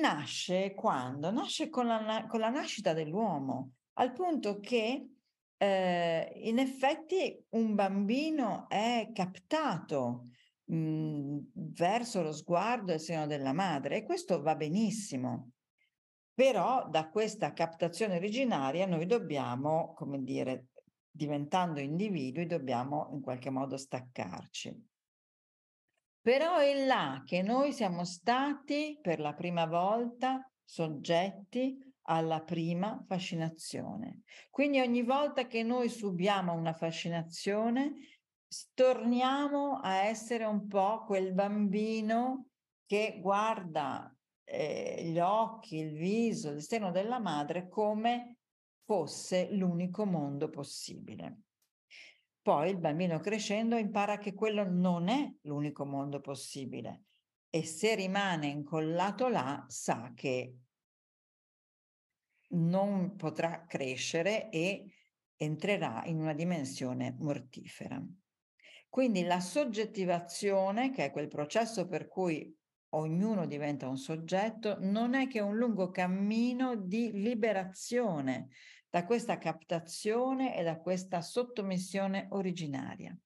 nasce 0.00 0.72
quando? 0.74 1.32
Nasce 1.32 1.68
con 1.68 1.86
la, 1.88 2.26
con 2.28 2.38
la 2.38 2.50
nascita 2.50 2.92
dell'uomo, 2.92 3.72
al 3.94 4.12
punto 4.12 4.60
che 4.60 5.08
eh, 5.56 6.32
in 6.44 6.60
effetti 6.60 7.44
un 7.50 7.74
bambino 7.74 8.68
è 8.68 9.10
captato 9.12 10.28
mh, 10.64 10.76
mhmm, 10.76 11.50
verso 11.54 12.22
lo 12.22 12.32
sguardo 12.32 12.92
e 12.92 12.96
il 12.96 13.00
seno 13.00 13.26
della 13.26 13.52
madre 13.52 13.98
e 13.98 14.04
questo 14.04 14.40
va 14.42 14.54
benissimo. 14.54 15.52
Però 16.34 16.88
da 16.88 17.08
questa 17.10 17.52
captazione 17.52 18.16
originaria 18.16 18.86
noi 18.86 19.06
dobbiamo, 19.06 19.92
come 19.94 20.22
dire, 20.22 20.68
diventando 21.10 21.78
individui, 21.78 22.46
dobbiamo 22.46 23.10
in 23.12 23.20
qualche 23.20 23.50
modo 23.50 23.76
staccarci. 23.76 24.88
Però 26.22 26.56
è 26.56 26.86
là 26.86 27.22
che 27.26 27.42
noi 27.42 27.72
siamo 27.72 28.04
stati 28.04 28.98
per 29.02 29.18
la 29.18 29.34
prima 29.34 29.66
volta 29.66 30.48
soggetti 30.64 31.76
alla 32.02 32.42
prima 32.42 33.04
fascinazione. 33.06 34.22
Quindi 34.50 34.80
ogni 34.80 35.02
volta 35.02 35.46
che 35.46 35.62
noi 35.62 35.88
subiamo 35.88 36.52
una 36.52 36.72
fascinazione, 36.72 37.92
torniamo 38.74 39.80
a 39.80 40.04
essere 40.04 40.44
un 40.44 40.66
po' 40.66 41.04
quel 41.04 41.32
bambino 41.32 42.48
che 42.86 43.18
guarda 43.20 44.14
eh, 44.44 45.02
gli 45.04 45.18
occhi, 45.18 45.76
il 45.76 45.92
viso, 45.92 46.50
il 46.50 46.62
seno 46.62 46.90
della 46.90 47.18
madre 47.18 47.68
come 47.68 48.38
fosse 48.84 49.50
l'unico 49.52 50.04
mondo 50.04 50.50
possibile. 50.50 51.42
Poi 52.42 52.70
il 52.70 52.78
bambino 52.78 53.20
crescendo 53.20 53.76
impara 53.76 54.18
che 54.18 54.34
quello 54.34 54.68
non 54.68 55.08
è 55.08 55.32
l'unico 55.42 55.84
mondo 55.86 56.20
possibile 56.20 57.04
e 57.48 57.64
se 57.64 57.94
rimane 57.94 58.48
incollato 58.48 59.28
là 59.28 59.64
sa 59.68 60.12
che 60.14 60.56
non 62.48 63.14
potrà 63.16 63.64
crescere 63.64 64.50
e 64.50 64.92
entrerà 65.36 66.04
in 66.06 66.20
una 66.20 66.34
dimensione 66.34 67.14
mortifera. 67.18 68.02
Quindi 68.92 69.22
la 69.22 69.40
soggettivazione, 69.40 70.90
che 70.90 71.06
è 71.06 71.10
quel 71.12 71.28
processo 71.28 71.88
per 71.88 72.08
cui 72.08 72.54
ognuno 72.90 73.46
diventa 73.46 73.88
un 73.88 73.96
soggetto, 73.96 74.76
non 74.80 75.14
è 75.14 75.28
che 75.28 75.40
un 75.40 75.56
lungo 75.56 75.90
cammino 75.90 76.76
di 76.76 77.10
liberazione 77.10 78.48
da 78.90 79.06
questa 79.06 79.38
captazione 79.38 80.54
e 80.54 80.62
da 80.62 80.78
questa 80.78 81.22
sottomissione 81.22 82.26
originaria. 82.32 83.16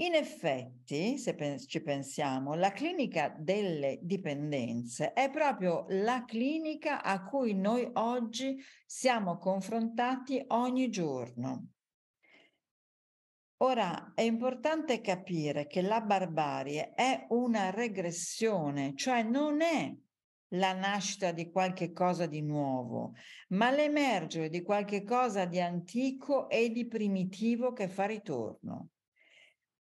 In 0.00 0.12
effetti, 0.12 1.16
se 1.16 1.34
ci 1.66 1.82
pensiamo, 1.82 2.52
la 2.52 2.72
clinica 2.72 3.34
delle 3.38 4.00
dipendenze 4.02 5.14
è 5.14 5.30
proprio 5.30 5.86
la 5.88 6.26
clinica 6.26 7.02
a 7.02 7.24
cui 7.24 7.54
noi 7.54 7.88
oggi 7.94 8.62
siamo 8.84 9.38
confrontati 9.38 10.44
ogni 10.48 10.90
giorno. 10.90 11.68
Ora, 13.64 14.12
è 14.14 14.20
importante 14.20 15.00
capire 15.00 15.66
che 15.66 15.80
la 15.80 16.02
barbarie 16.02 16.92
è 16.92 17.24
una 17.30 17.70
regressione, 17.70 18.94
cioè 18.94 19.22
non 19.22 19.62
è 19.62 19.90
la 20.48 20.74
nascita 20.74 21.32
di 21.32 21.50
qualche 21.50 21.90
cosa 21.90 22.26
di 22.26 22.42
nuovo, 22.42 23.14
ma 23.48 23.70
l'emergere 23.70 24.50
di 24.50 24.60
qualche 24.60 25.02
cosa 25.02 25.46
di 25.46 25.62
antico 25.62 26.50
e 26.50 26.68
di 26.68 26.86
primitivo 26.86 27.72
che 27.72 27.88
fa 27.88 28.04
ritorno. 28.04 28.90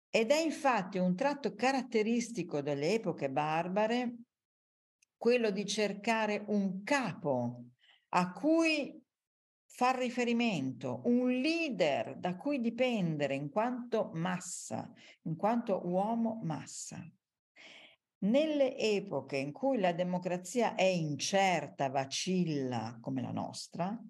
Ed 0.09 0.31
è 0.31 0.39
infatti 0.39 0.97
un 0.97 1.13
tratto 1.13 1.53
caratteristico 1.53 2.61
delle 2.61 2.93
epoche 2.93 3.29
barbare 3.29 4.15
quello 5.17 5.51
di 5.51 5.65
cercare 5.65 6.45
un 6.47 6.81
capo 6.83 7.65
a 8.11 8.31
cui 8.31 9.04
far 9.75 9.97
riferimento, 9.97 11.01
un 11.03 11.29
leader 11.29 12.15
da 12.15 12.37
cui 12.37 12.61
dipendere 12.61 13.35
in 13.35 13.49
quanto 13.49 14.09
massa, 14.13 14.89
in 15.23 15.35
quanto 15.35 15.85
uomo 15.85 16.39
massa. 16.43 17.05
Nelle 18.19 18.77
epoche 18.77 19.35
in 19.35 19.51
cui 19.51 19.77
la 19.77 19.91
democrazia 19.91 20.75
è 20.75 20.85
incerta, 20.85 21.89
vacilla 21.89 22.97
come 23.01 23.21
la 23.21 23.31
nostra, 23.31 24.01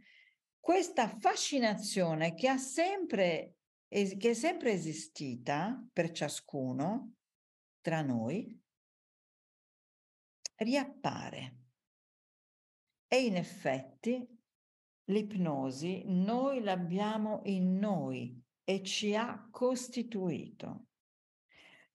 questa 0.60 1.10
fascinazione 1.18 2.36
che 2.36 2.48
ha 2.48 2.58
sempre, 2.58 3.56
che 3.88 4.30
è 4.30 4.34
sempre 4.34 4.72
esistita 4.72 5.84
per 5.92 6.12
ciascuno 6.12 7.14
tra 7.82 8.04
noi, 8.04 8.56
riappare. 10.58 11.56
E 13.08 13.26
in 13.26 13.36
effetti 13.36 14.35
l'ipnosi 15.06 16.04
noi 16.06 16.62
l'abbiamo 16.62 17.42
in 17.46 17.78
noi 17.78 18.42
e 18.64 18.84
ci 18.84 19.16
ha 19.16 19.48
costituito. 19.52 20.88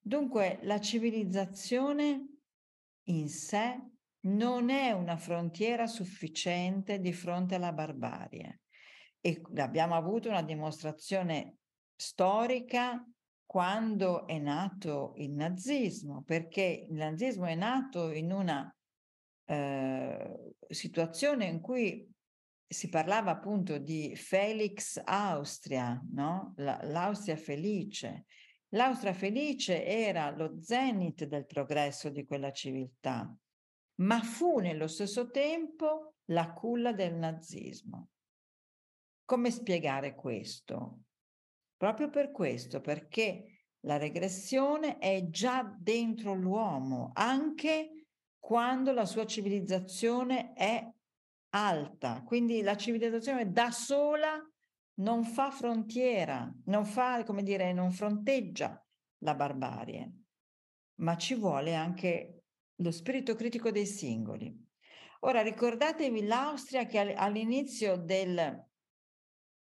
Dunque 0.01 0.61
la 0.63 0.81
civilizzazione 0.81 2.27
in 3.05 3.29
sé 3.29 3.79
non 4.23 4.71
è 4.71 4.93
una 4.93 5.17
frontiera 5.17 5.87
sufficiente 5.87 7.01
di 7.01 7.13
fronte 7.13 7.57
alla 7.57 7.73
barbarie 7.73 8.61
e 9.21 9.43
abbiamo 9.57 9.95
avuto 9.95 10.29
una 10.29 10.43
dimostrazione 10.43 11.57
storica 11.95 13.05
quando 13.45 14.27
è 14.27 14.39
nato 14.39 15.15
il 15.17 15.33
nazismo, 15.33 16.23
perché 16.25 16.87
il 16.89 16.95
nazismo 16.95 17.47
è 17.47 17.57
nato 17.57 18.11
in 18.13 18.33
una 18.33 18.73
eh, 19.45 20.55
situazione 20.69 21.47
in 21.47 21.61
cui 21.61 22.09
si 22.73 22.89
parlava 22.89 23.33
appunto 23.33 23.79
di 23.79 24.15
Felix 24.15 25.01
Austria, 25.05 26.01
no? 26.13 26.55
La, 26.59 26.79
L'Austria 26.85 27.37
felice. 27.37 28.27
L'Austria 28.75 29.13
felice 29.13 29.85
era 29.85 30.31
lo 30.31 30.63
zenit 30.63 31.25
del 31.25 31.47
progresso 31.47 32.11
di 32.11 32.25
quella 32.25 32.53
civiltà, 32.53 33.37
ma 34.03 34.23
fu 34.23 34.61
nello 34.61 34.87
stesso 34.87 35.31
tempo 35.31 36.15
la 36.27 36.53
culla 36.53 36.93
del 36.93 37.17
nazismo. 37.17 38.11
Come 39.25 39.51
spiegare 39.51 40.15
questo? 40.15 41.01
Proprio 41.77 42.09
per 42.09 42.31
questo, 42.31 42.81
perché 42.81 43.65
la 43.81 43.97
regressione 43.97 44.99
è 44.99 45.29
già 45.29 45.65
dentro 45.77 46.35
l'uomo, 46.35 47.11
anche 47.15 48.07
quando 48.39 48.93
la 48.93 49.07
sua 49.07 49.27
civilizzazione 49.27 50.53
è 50.53 50.89
alta, 51.51 52.23
quindi 52.25 52.63
la 52.63 52.77
civilizzazione 52.77 53.51
da 53.51 53.71
sola 53.71 54.39
non 55.01 55.25
fa 55.25 55.51
frontiera, 55.51 56.53
non 56.67 56.85
fa, 56.85 57.25
come 57.25 57.43
dire, 57.43 57.73
non 57.73 57.91
fronteggia 57.91 58.85
la 59.19 59.35
barbarie, 59.35 60.13
ma 60.97 61.17
ci 61.17 61.35
vuole 61.35 61.75
anche 61.75 62.43
lo 62.77 62.91
spirito 62.91 63.35
critico 63.35 63.71
dei 63.71 63.87
singoli. 63.87 64.69
Ora 65.21 65.43
ricordatevi 65.43 66.25
l'Austria 66.25 66.87
che 66.87 66.99
all'inizio 66.99 67.97
del 67.97 68.67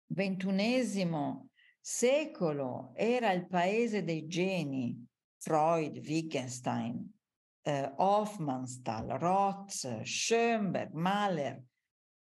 ventunesimo 0.08 1.50
secolo 1.80 2.92
era 2.96 3.32
il 3.32 3.48
paese 3.48 4.04
dei 4.04 4.26
geni, 4.28 5.06
Freud, 5.38 5.98
Wittgenstein, 5.98 7.14
eh, 7.62 7.94
Hofmannsthal, 7.96 9.08
Roth, 9.20 10.02
Schoenberg, 10.04 10.94
Mahler, 10.94 11.62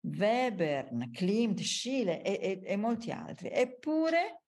Webern, 0.01 1.11
Klimt, 1.11 1.61
Schiele 1.61 2.21
e, 2.21 2.39
e, 2.41 2.61
e 2.63 2.75
molti 2.77 3.11
altri. 3.11 3.49
Eppure, 3.51 4.43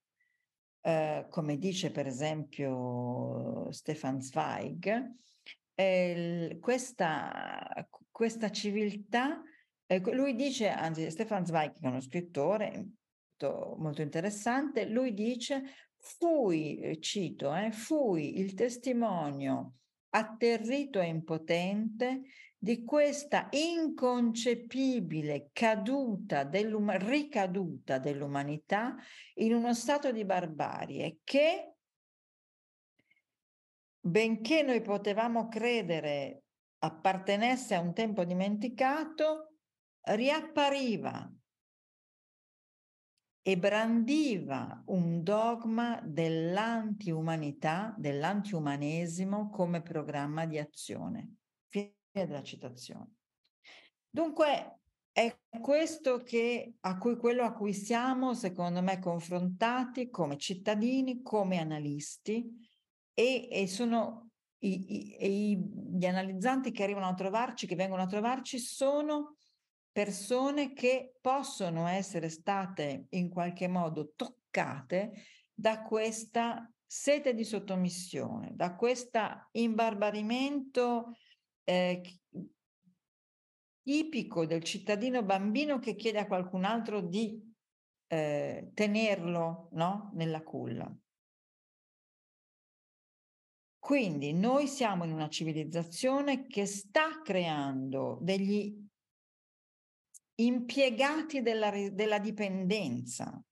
eh, 0.82 1.28
come 1.30 1.58
dice 1.58 1.92
per 1.92 2.08
esempio 2.08 3.72
Stefan 3.72 4.22
Zweig, 4.22 5.16
eh, 5.76 6.58
questa, 6.60 7.88
questa, 8.10 8.50
civiltà, 8.50 9.42
eh, 9.86 10.00
lui 10.14 10.36
dice, 10.36 10.70
anzi 10.70 11.10
Stefan 11.10 11.46
Zweig 11.46 11.74
che 11.74 11.86
è 11.86 11.88
uno 11.88 12.02
scrittore 12.02 12.88
molto, 13.78 14.02
interessante, 14.02 14.86
lui 14.86 15.14
dice 15.14 15.64
fui, 15.98 16.80
eh, 16.80 17.00
cito, 17.00 17.52
fui 17.72 18.40
il 18.40 18.54
testimonio 18.54 19.74
atterrito 20.10 21.00
e 21.00 21.08
impotente 21.08 22.22
di 22.63 22.84
questa 22.84 23.47
inconcepibile 23.50 25.50
caduta 25.52 26.43
dell'um- 26.43 26.95
ricaduta 26.95 27.97
dell'umanità 27.97 28.95
in 29.36 29.56
uno 29.56 29.74
stato 29.74 30.12
di 30.12 30.24
barbarie 30.24 31.21
che, 31.24 31.74
benché 34.00 34.62
noi 34.62 34.80
potevamo 34.82 35.47
credere 35.47 36.43
appartenesse 36.84 37.74
a 37.74 37.80
un 37.80 37.95
tempo 37.95 38.24
dimenticato, 38.26 39.56
riappariva 40.02 41.34
e 43.41 43.58
brandiva 43.58 44.84
un 44.86 45.24
dogma 45.24 46.00
dell'antiumanità, 46.04 47.95
dell'antiumanesimo 47.97 49.50
come 49.50 49.82
programma 49.82 50.45
di 50.45 50.60
azione 50.60 51.38
della 52.12 52.43
citazione. 52.43 53.15
Dunque 54.10 54.80
è 55.12 55.38
questo 55.60 56.19
che, 56.19 56.76
a 56.82 56.97
cui, 56.97 57.17
quello 57.17 57.43
a 57.43 57.54
cui 57.54 57.74
siamo, 57.74 58.34
secondo 58.34 58.82
me, 58.82 59.00
confrontati 59.00 60.10
come 60.10 60.38
cittadini, 60.38 61.21
come 61.21 61.58
analisti 61.60 62.45
e, 63.13 63.47
e 63.52 63.67
sono 63.67 64.30
i, 64.60 65.52
i, 65.52 65.58
gli 65.58 66.06
analizzanti 66.06 66.71
che 66.71 66.84
arrivano 66.84 67.08
a 67.08 67.13
trovarci, 67.13 67.67
che 67.67 67.76
vengono 67.76 68.04
a 68.04 68.08
trovarci, 68.08 68.60
sono 68.60 69.36
persone 69.91 70.71
che 70.71 71.15
possono 71.19 71.88
essere 71.88 72.30
state 72.30 73.08
in 73.10 73.30
qualche 73.30 73.67
modo 73.67 74.13
toccate 74.15 75.24
da 75.54 75.82
questa 75.82 76.71
sete 76.86 77.34
di 77.34 77.43
sottomissione, 77.43 78.52
da 78.54 78.76
questo 78.76 79.47
imbarbarimento 79.52 81.15
eh, 81.63 82.02
tipico 83.84 84.45
del 84.45 84.63
cittadino 84.63 85.24
bambino 85.24 85.80
che 85.80 85.95
chiede 85.95 86.19
a 86.19 86.28
qualcun 86.28 86.63
altro 86.63 87.02
di 87.02 87.41
eh, 88.08 88.71
tenerlo 88.74 89.69
no? 89.71 90.12
nella 90.13 90.41
culla. 90.43 90.93
Quindi 93.80 94.32
noi 94.34 94.67
siamo 94.67 95.06
in 95.06 95.12
una 95.12 95.28
civilizzazione 95.28 96.45
che 96.45 96.65
sta 96.65 97.21
creando 97.24 98.19
degli 98.21 98.78
impiegati 100.36 101.41
della, 101.41 101.71
della 101.91 102.19
dipendenza. 102.19 103.43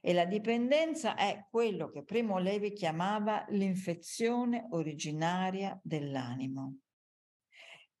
E 0.00 0.12
la 0.12 0.24
dipendenza 0.24 1.16
è 1.16 1.46
quello 1.50 1.88
che 1.88 2.04
Primo 2.04 2.38
Levi 2.38 2.72
chiamava 2.72 3.44
l'infezione 3.50 4.66
originaria 4.70 5.78
dell'animo. 5.82 6.78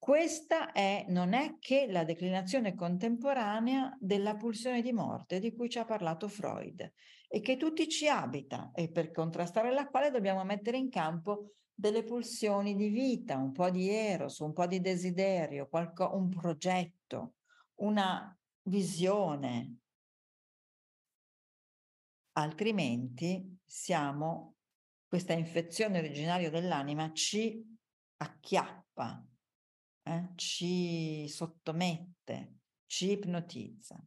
Questa 0.02 0.72
è, 0.72 1.04
non 1.10 1.32
è 1.32 1.58
che 1.60 1.86
la 1.86 2.02
declinazione 2.02 2.74
contemporanea 2.74 3.96
della 4.00 4.34
pulsione 4.34 4.82
di 4.82 4.92
morte 4.92 5.38
di 5.38 5.54
cui 5.54 5.68
ci 5.68 5.78
ha 5.78 5.84
parlato 5.84 6.26
Freud 6.26 6.92
e 7.28 7.40
che 7.40 7.56
tutti 7.56 7.88
ci 7.88 8.08
abita 8.08 8.72
e 8.74 8.90
per 8.90 9.12
contrastare 9.12 9.72
la 9.72 9.86
quale 9.86 10.10
dobbiamo 10.10 10.42
mettere 10.42 10.76
in 10.76 10.90
campo 10.90 11.52
delle 11.72 12.02
pulsioni 12.02 12.74
di 12.74 12.88
vita, 12.88 13.36
un 13.36 13.52
po' 13.52 13.70
di 13.70 13.90
eros, 13.90 14.40
un 14.40 14.52
po' 14.52 14.66
di 14.66 14.80
desiderio, 14.80 15.68
qualco, 15.68 16.16
un 16.16 16.30
progetto, 16.30 17.34
una 17.76 18.36
visione. 18.62 19.76
Altrimenti 22.32 23.56
siamo, 23.64 24.56
questa 25.06 25.32
infezione 25.32 26.00
originaria 26.00 26.50
dell'anima 26.50 27.12
ci 27.12 27.64
acchiappa 28.16 29.24
eh, 30.02 30.30
ci 30.36 31.28
sottomette, 31.28 32.58
ci 32.86 33.12
ipnotizza. 33.12 34.02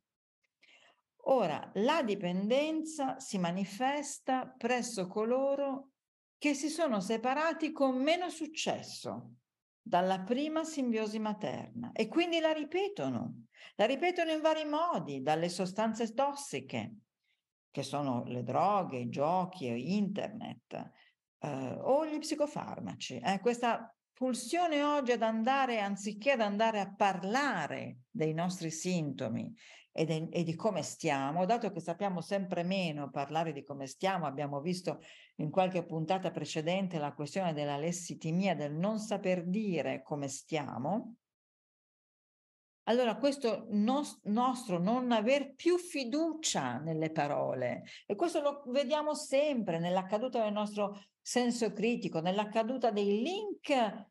Ora, 1.28 1.72
la 1.76 2.04
dipendenza 2.04 3.20
si 3.20 3.38
manifesta 3.38 4.48
presso 4.48 5.08
coloro 5.08 5.92
che 6.38 6.54
si 6.54 6.70
sono 6.70 7.00
separati 7.00 7.72
con 7.72 8.02
meno 8.02 8.30
successo 8.30 9.32
dalla 9.82 10.22
prima 10.22 10.64
simbiosi 10.64 11.20
materna 11.20 11.92
e 11.94 12.08
quindi 12.08 12.40
la 12.40 12.52
ripetono. 12.52 13.46
La 13.76 13.86
ripetono 13.86 14.32
in 14.32 14.42
vari 14.42 14.66
modi, 14.66 15.22
dalle 15.22 15.50
sostanze 15.50 16.14
tossiche, 16.14 16.96
che 17.72 17.84
sono 17.84 18.24
le 18.26 18.44
droghe, 18.44 19.00
i 19.00 19.10
giochi, 19.10 19.96
internet, 19.96 20.92
eh, 21.40 21.78
o 21.82 22.06
gli 22.06 22.18
psicofarmaci. 22.18 23.20
Eh, 23.20 23.40
questa 23.40 23.94
pulsione 24.16 24.82
oggi 24.82 25.12
ad 25.12 25.22
andare, 25.22 25.82
anziché 25.82 26.32
ad 26.32 26.40
andare 26.40 26.80
a 26.80 26.94
parlare 26.96 28.04
dei 28.10 28.34
nostri 28.34 28.72
sintomi 28.72 29.54
e, 29.92 30.06
de, 30.06 30.30
e, 30.32 30.44
di 30.44 30.56
come 30.56 30.84
stiamo, 30.84 31.46
dato 31.46 31.70
che 31.70 31.82
sappiamo 31.82 32.22
sempre 32.22 32.64
meno 32.64 33.10
parlare 33.10 33.52
di 33.52 33.62
come 33.62 33.88
stiamo, 33.88 34.26
abbiamo 34.26 34.62
visto 34.62 35.02
in 35.36 35.50
qualche 35.52 35.84
puntata 35.84 36.32
precedente 36.32 36.98
la 36.98 37.14
questione 37.14 37.54
della 37.54 37.78
lessitimia, 37.78 38.56
del 38.56 38.74
non 38.74 39.00
saper 39.00 39.46
dire 39.46 40.02
come 40.02 40.30
stiamo, 40.30 41.16
allora 42.84 43.18
questo 43.18 43.66
nos- 43.72 44.22
nostro 44.24 44.80
non 44.80 45.12
aver 45.12 45.56
più 45.56 45.78
fiducia 45.78 46.78
nelle 46.78 47.12
parole, 47.12 47.84
e 48.06 48.16
questo 48.16 48.40
lo 48.40 48.64
vediamo 48.68 49.14
sempre 49.14 49.78
nella 49.78 50.06
caduta 50.06 50.42
del 50.42 50.54
nostro 50.54 51.02
senso 51.26 51.74
critico, 51.74 52.20
nella 52.20 52.48
caduta 52.50 52.92
dei 52.92 53.24
link 53.24 54.08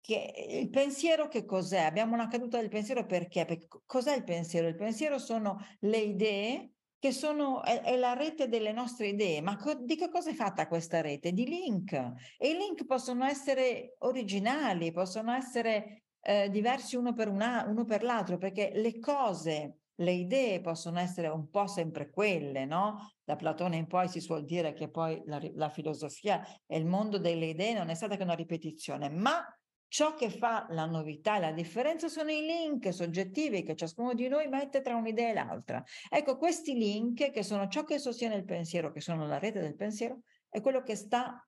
che 0.00 0.34
il 0.50 0.70
pensiero 0.70 1.26
che 1.26 1.44
cos'è? 1.44 1.80
Abbiamo 1.80 2.14
una 2.14 2.28
caduta 2.28 2.60
del 2.60 2.68
pensiero 2.68 3.06
perché? 3.06 3.44
perché 3.44 3.66
cos'è 3.84 4.14
il 4.14 4.22
pensiero? 4.22 4.68
Il 4.68 4.76
pensiero 4.76 5.18
sono 5.18 5.58
le 5.80 5.98
idee 5.98 6.74
che 6.96 7.10
sono, 7.10 7.64
è, 7.64 7.80
è 7.80 7.96
la 7.96 8.12
rete 8.12 8.48
delle 8.48 8.70
nostre 8.70 9.08
idee, 9.08 9.40
ma 9.40 9.56
co- 9.56 9.74
di 9.74 9.96
che 9.96 10.08
cosa 10.08 10.30
è 10.30 10.34
fatta 10.34 10.68
questa 10.68 11.00
rete? 11.00 11.32
Di 11.32 11.44
link. 11.44 11.92
E 11.92 12.50
i 12.50 12.56
link 12.56 12.84
possono 12.86 13.24
essere 13.24 13.96
originali, 13.98 14.92
possono 14.92 15.32
essere 15.32 16.04
eh, 16.20 16.48
diversi 16.50 16.94
uno 16.94 17.14
per, 17.14 17.28
una, 17.28 17.64
uno 17.66 17.84
per 17.84 18.04
l'altro, 18.04 18.38
perché 18.38 18.70
le 18.74 19.00
cose 19.00 19.78
le 19.96 20.12
idee 20.12 20.60
possono 20.60 20.98
essere 20.98 21.28
un 21.28 21.48
po' 21.50 21.66
sempre 21.66 22.10
quelle, 22.10 22.64
no? 22.64 23.12
Da 23.22 23.36
Platone 23.36 23.76
in 23.76 23.86
poi 23.86 24.08
si 24.08 24.20
suol 24.20 24.44
dire 24.44 24.72
che 24.72 24.88
poi 24.88 25.22
la, 25.26 25.40
la 25.54 25.68
filosofia 25.68 26.44
e 26.66 26.76
il 26.76 26.86
mondo 26.86 27.18
delle 27.18 27.46
idee 27.46 27.74
non 27.74 27.88
è 27.88 27.94
stata 27.94 28.16
che 28.16 28.22
una 28.22 28.34
ripetizione, 28.34 29.08
ma 29.08 29.44
ciò 29.86 30.14
che 30.14 30.28
fa 30.28 30.66
la 30.70 30.86
novità 30.86 31.36
e 31.36 31.40
la 31.40 31.52
differenza 31.52 32.08
sono 32.08 32.32
i 32.32 32.40
link 32.40 32.92
soggettivi 32.92 33.62
che 33.62 33.76
ciascuno 33.76 34.12
di 34.12 34.26
noi 34.26 34.48
mette 34.48 34.80
tra 34.80 34.96
un'idea 34.96 35.30
e 35.30 35.34
l'altra. 35.34 35.84
Ecco, 36.10 36.36
questi 36.36 36.74
link 36.74 37.30
che 37.30 37.42
sono 37.44 37.68
ciò 37.68 37.84
che 37.84 38.00
sostiene 38.00 38.34
il 38.34 38.44
pensiero, 38.44 38.90
che 38.90 39.00
sono 39.00 39.26
la 39.26 39.38
rete 39.38 39.60
del 39.60 39.76
pensiero, 39.76 40.22
è 40.48 40.60
quello 40.60 40.82
che 40.82 40.96
sta 40.96 41.46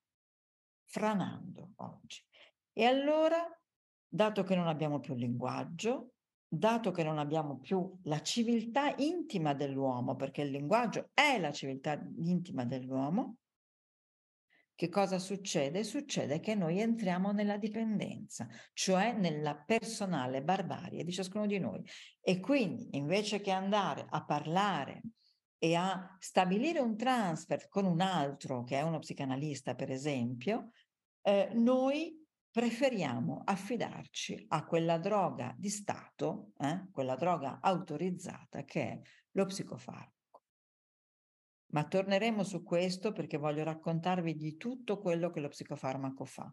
franando 0.85 1.73
oggi. 1.77 2.23
E 2.73 2.85
allora, 2.85 3.45
dato 4.07 4.45
che 4.45 4.55
non 4.55 4.69
abbiamo 4.69 5.01
più 5.01 5.17
linguaggio, 5.17 6.13
dato 6.49 6.91
che 6.91 7.03
non 7.03 7.19
abbiamo 7.19 7.59
più 7.59 7.99
la 8.05 8.23
civiltà 8.23 8.95
intima 8.97 9.55
dell'uomo, 9.55 10.15
perché 10.15 10.43
il 10.43 10.51
linguaggio 10.51 11.11
è 11.13 11.39
la 11.39 11.53
civiltà 11.53 12.01
intima 12.19 12.65
dell'uomo, 12.65 13.39
che 14.77 14.91
cosa 14.91 15.19
succede? 15.19 15.83
Succede 15.85 16.39
che 16.39 16.55
noi 16.55 16.81
entriamo 16.81 17.33
nella 17.33 17.57
dipendenza, 17.57 18.47
cioè 18.75 19.15
nella 19.15 19.57
personale 19.57 20.43
barbarie 20.43 21.03
di 21.03 21.13
ciascuno 21.13 21.47
di 21.47 21.59
noi. 21.59 21.83
E 22.21 22.41
quindi 22.41 22.95
invece 22.95 23.41
che 23.41 23.53
andare 23.53 24.05
a 24.07 24.23
parlare 24.23 25.01
e 25.57 25.75
a 25.75 26.15
stabilire 26.19 26.81
un 26.81 26.95
transfer 26.95 27.69
con 27.69 27.87
un 27.87 28.03
altro, 28.03 28.65
che 28.65 28.77
è 28.77 28.83
uno 28.83 28.99
psicanalista 28.99 29.75
per 29.75 29.91
esempio, 29.91 30.73
eh, 31.23 31.49
noi 31.55 32.26
preferiamo 32.57 33.43
affidarci 33.45 34.47
a 34.49 34.65
quella 34.65 34.97
droga 34.97 35.55
di 35.59 35.69
Stato, 35.69 36.53
eh, 36.57 36.89
quella 36.91 37.15
droga 37.15 37.59
autorizzata 37.61 38.65
che 38.65 38.81
è 38.81 39.01
lo 39.33 39.45
psicofarmaco. 39.45 40.43
Ma 41.73 41.85
torneremo 41.85 42.43
su 42.45 42.63
questo 42.63 43.13
perché 43.13 43.37
voglio 43.37 43.63
raccontarvi 43.63 44.35
di 44.37 44.57
tutto 44.57 44.99
quello 45.01 45.29
che 45.29 45.41
lo 45.41 45.49
psicofarmaco 45.49 46.25
fa 46.25 46.51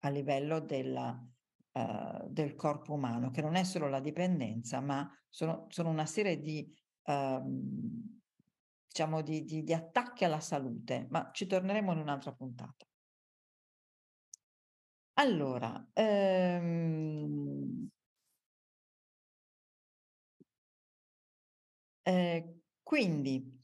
a 0.00 0.08
livello 0.08 0.58
della, 0.58 1.24
uh, 1.70 2.28
del 2.28 2.56
corpo 2.56 2.94
umano, 2.94 3.30
che 3.30 3.40
non 3.40 3.54
è 3.54 3.62
solo 3.62 3.88
la 3.88 4.00
dipendenza, 4.00 4.80
ma 4.80 5.08
sono, 5.28 5.66
sono 5.68 5.88
una 5.88 6.06
serie 6.06 6.40
di, 6.40 6.68
uh, 7.04 7.40
diciamo 8.88 9.22
di, 9.22 9.44
di, 9.44 9.62
di 9.62 9.72
attacchi 9.72 10.24
alla 10.24 10.40
salute, 10.40 11.06
ma 11.10 11.30
ci 11.32 11.46
torneremo 11.46 11.92
in 11.92 11.98
un'altra 11.98 12.32
puntata. 12.32 12.84
Allora, 15.14 15.88
ehm, 15.92 17.88
eh, 22.02 22.60
quindi 22.82 23.62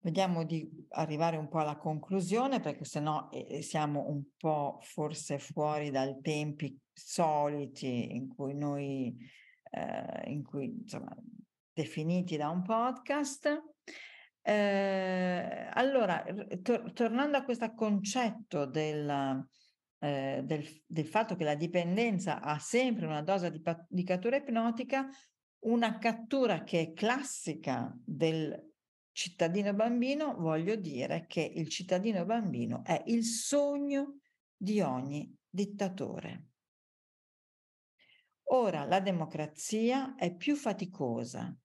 vediamo 0.00 0.44
di 0.44 0.86
arrivare 0.90 1.36
un 1.36 1.48
po' 1.48 1.58
alla 1.60 1.76
conclusione 1.76 2.60
perché 2.60 2.84
sennò 2.84 3.28
eh, 3.30 3.62
siamo 3.62 4.08
un 4.08 4.22
po' 4.36 4.78
forse 4.82 5.38
fuori 5.38 5.90
dai 5.90 6.20
tempi 6.20 6.78
soliti 6.92 8.14
in 8.14 8.28
cui 8.28 8.54
noi, 8.54 9.16
eh, 9.70 10.30
in 10.30 10.42
cui 10.44 10.66
insomma, 10.66 11.14
definiti 11.72 12.36
da 12.36 12.50
un 12.50 12.62
podcast. 12.62 13.62
Eh, 14.42 15.68
allora, 15.72 16.22
tor- 16.62 16.92
tornando 16.92 17.38
a 17.38 17.44
questo 17.44 17.72
concetto 17.74 18.66
della 18.66 19.42
eh, 20.04 20.42
del, 20.44 20.68
del, 20.86 21.06
fatto 21.06 21.34
che 21.34 21.44
la 21.44 21.54
dipendenza 21.54 22.42
ha 22.42 22.58
sempre 22.58 23.06
una 23.06 23.22
dose 23.22 23.50
di, 23.50 23.62
di 23.88 24.04
cattura 24.04 24.36
ipnotica, 24.36 25.08
una 25.60 25.96
cattura 25.96 26.62
che 26.62 26.80
è 26.80 26.92
classica 26.92 27.90
del 28.04 28.72
cittadino 29.12 29.72
bambino, 29.72 30.34
voglio 30.34 30.76
dire 30.76 31.24
che 31.26 31.40
il 31.40 31.68
cittadino 31.68 32.26
bambino 32.26 32.84
è 32.84 33.02
il 33.06 33.24
sogno 33.24 34.18
di 34.54 34.82
ogni 34.82 35.34
dittatore. 35.48 36.48
Ora 38.48 38.84
la 38.84 39.00
democrazia 39.00 40.16
è 40.16 40.34
più 40.36 40.54
faticosa 40.54 41.56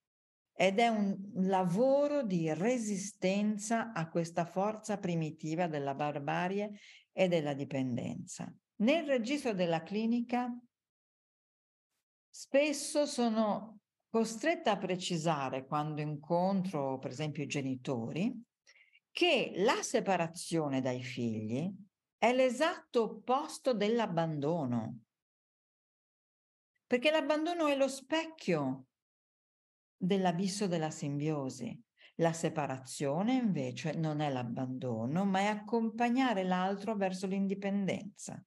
ed 0.62 0.78
è 0.78 0.89
un 0.89 1.17
lavoro 1.36 2.22
di 2.22 2.54
resistenza 2.54 3.93
a 3.93 4.10
questa 4.10 4.43
forza 4.43 4.98
primitiva 4.98 5.67
della 5.67 5.95
barbarie 5.95 6.78
e 7.13 7.30
della 7.30 7.54
dipendenza. 7.54 8.54
Nel 8.82 9.06
registro 9.06 9.54
della 9.54 9.84
clinica 9.84 10.54
spesso 12.30 13.06
sono 13.06 13.80
costretta 14.10 14.72
a 14.72 14.78
precisare 14.78 15.65
quando 15.65 16.02
incontro 16.02 17.00
per 17.00 17.12
esempio 17.12 17.43
i 17.43 17.48
genitori 17.48 18.43
che 19.12 19.54
la 19.56 19.82
separazione 19.82 20.82
dai 20.82 21.02
figli 21.02 21.74
è 22.17 22.34
l'esatto 22.34 23.04
opposto 23.04 23.74
dell'abbandono. 23.74 25.04
Perché 26.86 27.12
l'abbandono 27.12 27.67
è 27.67 27.78
lo 27.78 27.88
specchio 27.88 28.88
dell'abisso 29.99 30.67
della 30.67 30.89
simbiosi. 30.89 31.77
La 32.15 32.33
separazione 32.33 33.33
invece 33.33 33.93
non 33.93 34.21
è 34.21 34.29
l'abbandono, 34.29 35.25
ma 35.25 35.39
è 35.39 35.45
accompagnare 35.45 36.43
l'altro 36.43 36.95
verso 36.95 37.27
l'indipendenza, 37.27 38.43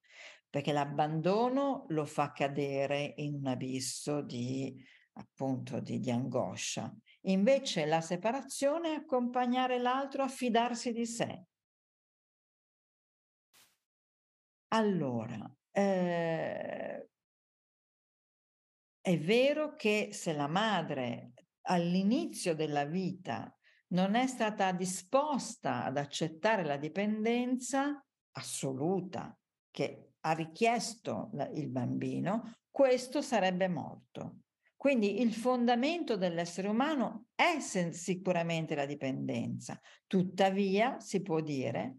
perché 0.49 0.71
l'abbandono 0.71 1.85
lo 1.89 2.05
fa 2.05 2.31
cadere 2.31 3.13
in 3.17 3.35
un 3.35 3.47
abisso 3.47 4.21
di 4.21 4.75
appunto 5.13 5.79
di, 5.79 5.99
di 5.99 6.11
angoscia. 6.11 6.93
Invece 7.21 7.85
la 7.85 8.01
separazione 8.01 8.93
è 8.93 8.95
accompagnare 8.95 9.79
l'altro 9.79 10.23
a 10.23 10.27
fidarsi 10.27 10.91
di 10.91 11.05
sé. 11.05 11.45
Allora, 14.69 15.37
eh, 15.71 17.07
è 19.01 19.19
vero 19.19 19.75
che 19.75 20.09
se 20.11 20.33
la 20.33 20.47
madre 20.47 21.32
all'inizio 21.63 22.55
della 22.55 22.85
vita 22.85 23.55
non 23.89 24.15
è 24.15 24.27
stata 24.27 24.71
disposta 24.71 25.83
ad 25.85 25.97
accettare 25.97 26.63
la 26.63 26.77
dipendenza 26.77 28.03
assoluta 28.31 29.37
che 29.69 30.13
ha 30.21 30.31
richiesto 30.33 31.29
il 31.53 31.69
bambino, 31.69 32.57
questo 32.69 33.21
sarebbe 33.21 33.67
morto. 33.67 34.37
Quindi 34.75 35.21
il 35.21 35.33
fondamento 35.33 36.17
dell'essere 36.17 36.67
umano 36.67 37.27
è 37.35 37.59
sicuramente 37.59 38.75
la 38.75 38.85
dipendenza. 38.85 39.79
Tuttavia 40.07 40.99
si 40.99 41.21
può 41.21 41.39
dire, 41.39 41.97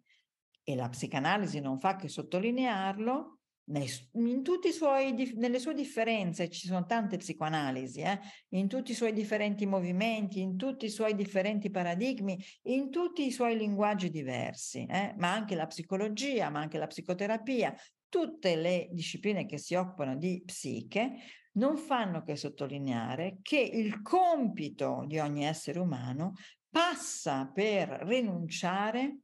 e 0.62 0.74
la 0.74 0.88
psicanalisi 0.88 1.61
non 1.61 1.79
fa 1.79 1.96
che 1.96 2.09
sottolinearlo, 2.09 3.33
in 3.66 4.42
tutti 4.42 4.68
i 4.68 4.72
suoi, 4.72 5.33
nelle 5.37 5.59
sue 5.59 5.72
differenze, 5.72 6.50
ci 6.50 6.66
sono 6.66 6.85
tante 6.85 7.16
psicoanalisi, 7.16 8.00
eh? 8.00 8.20
in 8.50 8.68
tutti 8.68 8.90
i 8.90 8.94
suoi 8.94 9.12
differenti 9.12 9.64
movimenti, 9.64 10.40
in 10.40 10.57
tutti 10.57 10.85
i 10.85 10.90
suoi 10.90 11.14
differenti 11.14 11.70
paradigmi, 11.70 12.38
in 12.64 12.90
tutti 12.90 13.24
i 13.24 13.31
suoi 13.31 13.57
linguaggi 13.57 14.11
diversi, 14.11 14.85
eh? 14.85 15.14
ma 15.16 15.33
anche 15.33 15.55
la 15.55 15.66
psicologia, 15.66 16.50
ma 16.50 16.61
anche 16.61 16.77
la 16.77 16.87
psicoterapia, 16.87 17.74
tutte 18.09 18.55
le 18.55 18.88
discipline 18.92 19.46
che 19.46 19.59
si 19.59 19.74
occupano 19.74 20.16
di 20.16 20.42
psiche 20.44 21.14
non 21.53 21.77
fanno 21.77 22.22
che 22.22 22.37
sottolineare 22.37 23.38
che 23.42 23.59
il 23.59 24.03
compito 24.03 25.05
di 25.07 25.18
ogni 25.18 25.44
essere 25.44 25.79
umano 25.79 26.35
passa 26.68 27.50
per 27.53 27.88
rinunciare 28.03 29.20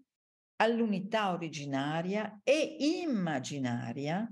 all'unità 0.60 1.32
originaria 1.32 2.40
e 2.42 2.76
immaginaria 3.02 4.30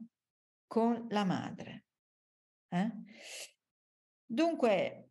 con 0.66 1.06
la 1.10 1.24
madre. 1.24 1.84
Eh? 2.68 2.90
Dunque, 4.24 5.10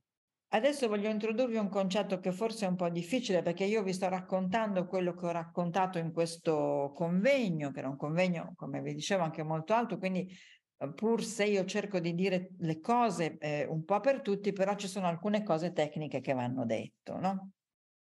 adesso 0.49 0.88
voglio 0.88 1.10
introdurvi 1.10 1.58
un 1.58 1.69
concetto 1.69 2.19
che 2.19 2.32
forse 2.32 2.65
è 2.65 2.69
un 2.69 2.75
po' 2.75 2.89
difficile 2.89 3.41
perché 3.41 3.65
io 3.65 3.82
vi 3.82 3.93
sto 3.93 4.08
raccontando 4.08 4.86
quello 4.86 5.15
che 5.15 5.25
ho 5.25 5.32
raccontato 5.32 5.97
in 5.97 6.12
questo 6.12 6.93
convegno, 6.95 7.71
che 7.71 7.80
era 7.80 7.89
un 7.89 7.97
convegno, 7.97 8.53
come 8.56 8.82
vi 8.82 8.93
dicevo, 8.93 9.23
anche 9.23 9.41
molto 9.41 9.73
alto, 9.73 9.97
quindi 9.97 10.32
eh, 10.77 10.93
pur 10.93 11.23
se 11.23 11.45
io 11.45 11.65
cerco 11.65 11.99
di 11.99 12.13
dire 12.13 12.51
le 12.60 12.80
cose 12.80 13.38
eh, 13.39 13.65
un 13.65 13.84
po' 13.86 13.99
per 13.99 14.21
tutti, 14.21 14.53
però 14.53 14.75
ci 14.75 14.88
sono 14.88 15.08
alcune 15.08 15.41
cose 15.41 15.73
tecniche 15.73 16.21
che 16.21 16.34
vanno 16.34 16.63
detto, 16.63 17.17
no? 17.17 17.51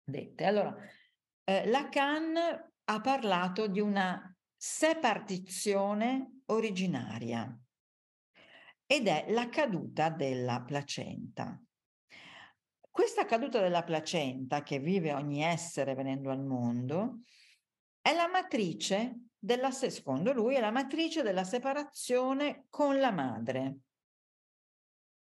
dette. 0.05 0.45
Allora, 0.45 0.73
eh, 1.43 1.65
Lacan 1.69 2.71
ha 2.85 3.01
parlato 3.01 3.67
di 3.67 3.79
una 3.79 4.35
separtizione 4.55 6.41
originaria 6.47 7.57
ed 8.85 9.07
è 9.07 9.25
la 9.29 9.49
caduta 9.49 10.09
della 10.09 10.61
placenta. 10.61 11.59
Questa 12.89 13.25
caduta 13.25 13.59
della 13.59 13.83
placenta 13.83 14.61
che 14.61 14.79
vive 14.79 15.13
ogni 15.13 15.41
essere 15.41 15.95
venendo 15.95 16.29
al 16.29 16.43
mondo 16.43 17.21
è 18.01 18.13
la 18.13 18.27
matrice 18.27 19.29
della, 19.39 19.71
secondo 19.71 20.31
lui, 20.31 20.55
è 20.55 20.59
la 20.59 20.71
matrice 20.71 21.23
della 21.23 21.43
separazione 21.43 22.65
con 22.69 22.99
la 22.99 23.11
madre. 23.11 23.77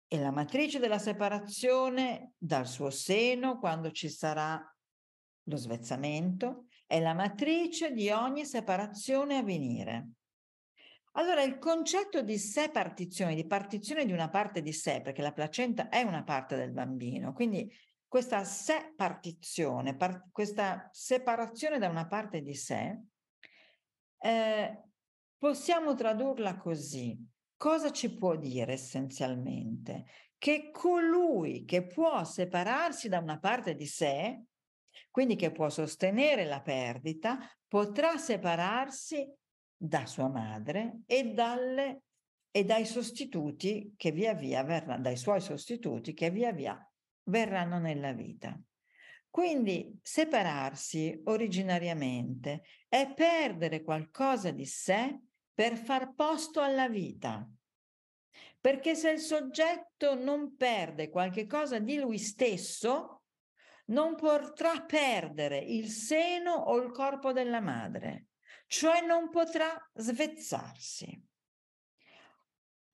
E 0.07 0.19
la 0.19 0.31
matrice 0.31 0.79
della 0.79 0.99
separazione 0.99 2.33
dal 2.37 2.67
suo 2.67 2.89
seno 2.89 3.59
quando 3.59 3.91
ci 3.91 4.09
sarà 4.09 4.72
lo 5.43 5.55
svezzamento 5.55 6.67
è 6.85 6.99
la 6.99 7.13
matrice 7.13 7.91
di 7.91 8.09
ogni 8.09 8.45
separazione 8.45 9.37
a 9.37 9.43
venire. 9.43 10.09
Allora, 11.13 11.43
il 11.43 11.59
concetto 11.59 12.21
di 12.21 12.37
sé 12.37 12.69
partizione, 12.69 13.35
di 13.35 13.45
partizione 13.45 14.05
di 14.05 14.11
una 14.11 14.29
parte 14.29 14.61
di 14.61 14.73
sé, 14.73 15.01
perché 15.01 15.21
la 15.21 15.31
placenta 15.31 15.89
è 15.89 16.01
una 16.01 16.23
parte 16.23 16.55
del 16.55 16.71
bambino, 16.71 17.33
quindi 17.33 17.71
questa 18.07 18.43
sé 18.43 18.93
partizione, 18.95 19.95
par- 19.95 20.27
questa 20.31 20.89
separazione 20.91 21.77
da 21.77 21.87
una 21.87 22.07
parte 22.07 22.41
di 22.41 22.55
sé, 22.55 22.99
eh, 24.19 24.83
possiamo 25.37 25.93
tradurla 25.93 26.57
così. 26.57 27.17
Cosa 27.57 27.91
ci 27.91 28.15
può 28.15 28.35
dire 28.35 28.73
essenzialmente? 28.73 30.05
Che 30.37 30.71
colui 30.71 31.63
che 31.63 31.85
può 31.85 32.23
separarsi 32.23 33.07
da 33.07 33.19
una 33.19 33.39
parte 33.39 33.75
di 33.75 33.85
sé 33.85 34.43
quindi 35.13 35.35
che 35.35 35.51
può 35.51 35.69
sostenere 35.69 36.43
la 36.43 36.59
perdita, 36.59 37.37
potrà 37.67 38.17
separarsi 38.17 39.31
da 39.77 40.07
sua 40.07 40.27
madre 40.27 41.01
e, 41.05 41.33
dalle, 41.33 42.01
e 42.49 42.65
dai 42.65 42.83
sostituti 42.83 43.93
che 43.95 44.11
via 44.11 44.33
via 44.33 44.63
verranno, 44.63 45.03
dai 45.03 45.15
suoi 45.15 45.39
sostituti 45.39 46.15
che 46.15 46.31
via 46.31 46.51
via 46.51 46.75
verranno 47.25 47.77
nella 47.77 48.11
vita. 48.11 48.59
Quindi 49.29 49.99
separarsi 50.01 51.21
originariamente 51.25 52.63
è 52.89 53.13
perdere 53.13 53.83
qualcosa 53.83 54.49
di 54.49 54.65
sé 54.65 55.15
per 55.53 55.77
far 55.77 56.15
posto 56.15 56.59
alla 56.59 56.89
vita. 56.89 57.47
Perché 58.59 58.95
se 58.95 59.11
il 59.11 59.19
soggetto 59.19 60.15
non 60.15 60.55
perde 60.55 61.11
qualche 61.11 61.45
cosa 61.45 61.77
di 61.77 61.99
lui 61.99 62.17
stesso, 62.17 63.22
non 63.85 64.15
potrà 64.15 64.81
perdere 64.81 65.57
il 65.57 65.89
seno 65.89 66.53
o 66.53 66.77
il 66.77 66.91
corpo 66.91 67.33
della 67.33 67.59
madre, 67.59 68.27
cioè 68.67 69.01
non 69.01 69.29
potrà 69.29 69.75
svezzarsi. 69.93 71.21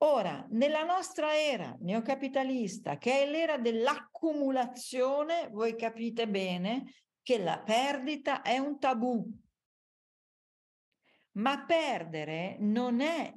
Ora, 0.01 0.45
nella 0.51 0.83
nostra 0.83 1.37
era 1.37 1.75
neocapitalista, 1.81 2.97
che 2.97 3.23
è 3.23 3.29
l'era 3.29 3.57
dell'accumulazione, 3.57 5.49
voi 5.49 5.75
capite 5.75 6.27
bene 6.27 6.93
che 7.21 7.37
la 7.37 7.59
perdita 7.59 8.41
è 8.41 8.57
un 8.57 8.79
tabù. 8.79 9.29
Ma 11.33 11.65
perdere 11.65 12.55
non 12.59 13.01
è 13.01 13.33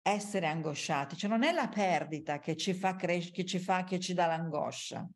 essere 0.00 0.46
angosciati, 0.46 1.16
cioè 1.16 1.28
non 1.28 1.42
è 1.42 1.52
la 1.52 1.68
perdita 1.68 2.38
che 2.38 2.56
ci 2.56 2.72
fa 2.72 2.96
crescere, 2.96 3.34
che 3.34 3.44
ci 3.44 3.58
fa, 3.58 3.84
che 3.84 3.98
ci 3.98 4.14
dà 4.14 4.26
l'angoscia 4.26 5.06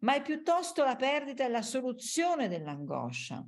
ma 0.00 0.14
è 0.14 0.22
piuttosto 0.22 0.84
la 0.84 0.96
perdita 0.96 1.44
e 1.44 1.48
la 1.48 1.62
soluzione 1.62 2.48
dell'angoscia, 2.48 3.44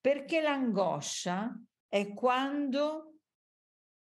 perché 0.00 0.40
l'angoscia 0.40 1.54
è 1.88 2.12
quando 2.14 3.14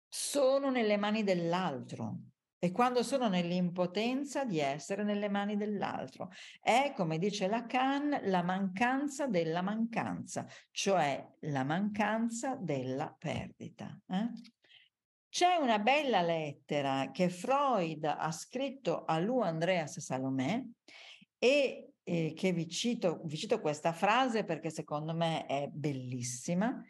sono 0.09 0.71
nelle 0.71 0.97
mani 0.97 1.25
dell'altro 1.25 2.19
e 2.65 2.71
quando 2.71 3.03
sono 3.03 3.29
nell'impotenza 3.29 4.45
di 4.45 4.61
essere 4.61 5.03
nelle 5.03 5.29
mani 5.29 5.57
dell'altro. 5.57 6.31
È, 6.61 6.93
come 6.95 7.19
dice 7.19 7.49
Lacan, 7.49 8.21
la 8.25 8.43
mancanza 8.45 9.27
della 9.27 9.63
mancanza, 9.63 10.47
cioè 10.71 11.27
la 11.41 11.65
mancanza 11.65 12.55
della 12.55 13.13
perdita. 13.19 13.99
Eh? 14.07 14.29
C'è 15.29 15.57
una 15.57 15.81
bella 15.81 16.21
lettera 16.21 17.11
che 17.11 17.31
Freud 17.31 18.05
ha 18.05 18.31
scritto 18.31 19.07
a 19.07 19.19
Lu 19.19 19.41
Andreas 19.41 19.99
Salomè 19.99 20.63
e 21.43 21.95
eh, 22.05 22.33
che 22.37 22.53
vi 22.53 22.69
cito, 22.69 23.21
vi 23.25 23.37
cito 23.37 23.61
questa 23.61 23.93
frase 23.93 24.45
perché 24.45 24.71
secondo 24.71 25.13
me 25.13 25.45
è 25.47 25.69
bellissima. 25.69 26.81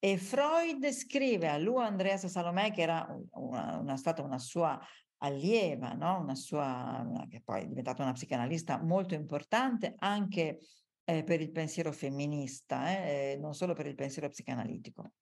E 0.00 0.16
Freud 0.16 0.84
scrive 0.90 1.48
a 1.48 1.58
lui 1.58 1.80
Andreas 1.80 2.26
Salomè, 2.26 2.72
che 2.72 2.82
era 2.82 3.06
una, 3.34 3.78
una, 3.78 3.96
stata 3.96 4.22
una 4.22 4.38
sua 4.38 4.80
allieva, 5.18 5.92
no? 5.92 6.18
una 6.20 6.34
sua, 6.34 7.04
una, 7.06 7.26
che 7.28 7.40
poi 7.40 7.62
è 7.62 7.66
diventata 7.66 8.02
una 8.02 8.12
psicanalista 8.12 8.82
molto 8.82 9.14
importante 9.14 9.94
anche 9.98 10.58
eh, 11.04 11.22
per 11.22 11.40
il 11.40 11.52
pensiero 11.52 11.92
femminista, 11.92 13.04
eh, 13.04 13.38
non 13.40 13.54
solo 13.54 13.74
per 13.74 13.86
il 13.86 13.94
pensiero 13.94 14.28
psicanalitico. 14.28 15.12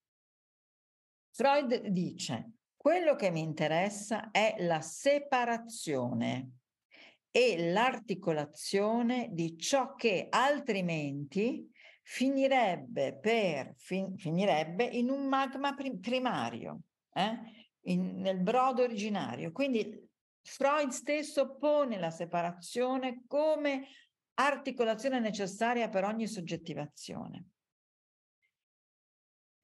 Freud 1.31 1.89
dice, 1.89 2.53
quello 2.75 3.17
che 3.17 3.31
mi 3.31 3.41
interessa 3.41 4.31
è 4.31 4.55
la 4.61 4.81
separazione 4.81 6.53
e 7.31 7.71
l'articolazione 7.73 9.29
di 9.33 9.57
ciò 9.59 9.95
che 9.95 10.27
altrimenti 10.31 11.71
finirebbe, 12.03 13.19
per, 13.19 13.75
fin, 13.77 14.17
finirebbe 14.17 14.85
in 14.85 15.11
un 15.11 15.27
magma 15.27 15.75
prim- 15.75 16.01
primario, 16.01 16.81
eh? 17.13 17.39
in, 17.83 18.21
nel 18.21 18.41
brodo 18.41 18.83
originario. 18.83 19.53
Quindi 19.53 20.09
Freud 20.41 20.89
stesso 20.89 21.57
pone 21.57 21.99
la 21.99 22.11
separazione 22.11 23.25
come 23.27 23.89
articolazione 24.35 25.21
necessaria 25.21 25.89
per 25.89 26.05
ogni 26.05 26.27
soggettivazione. 26.27 27.45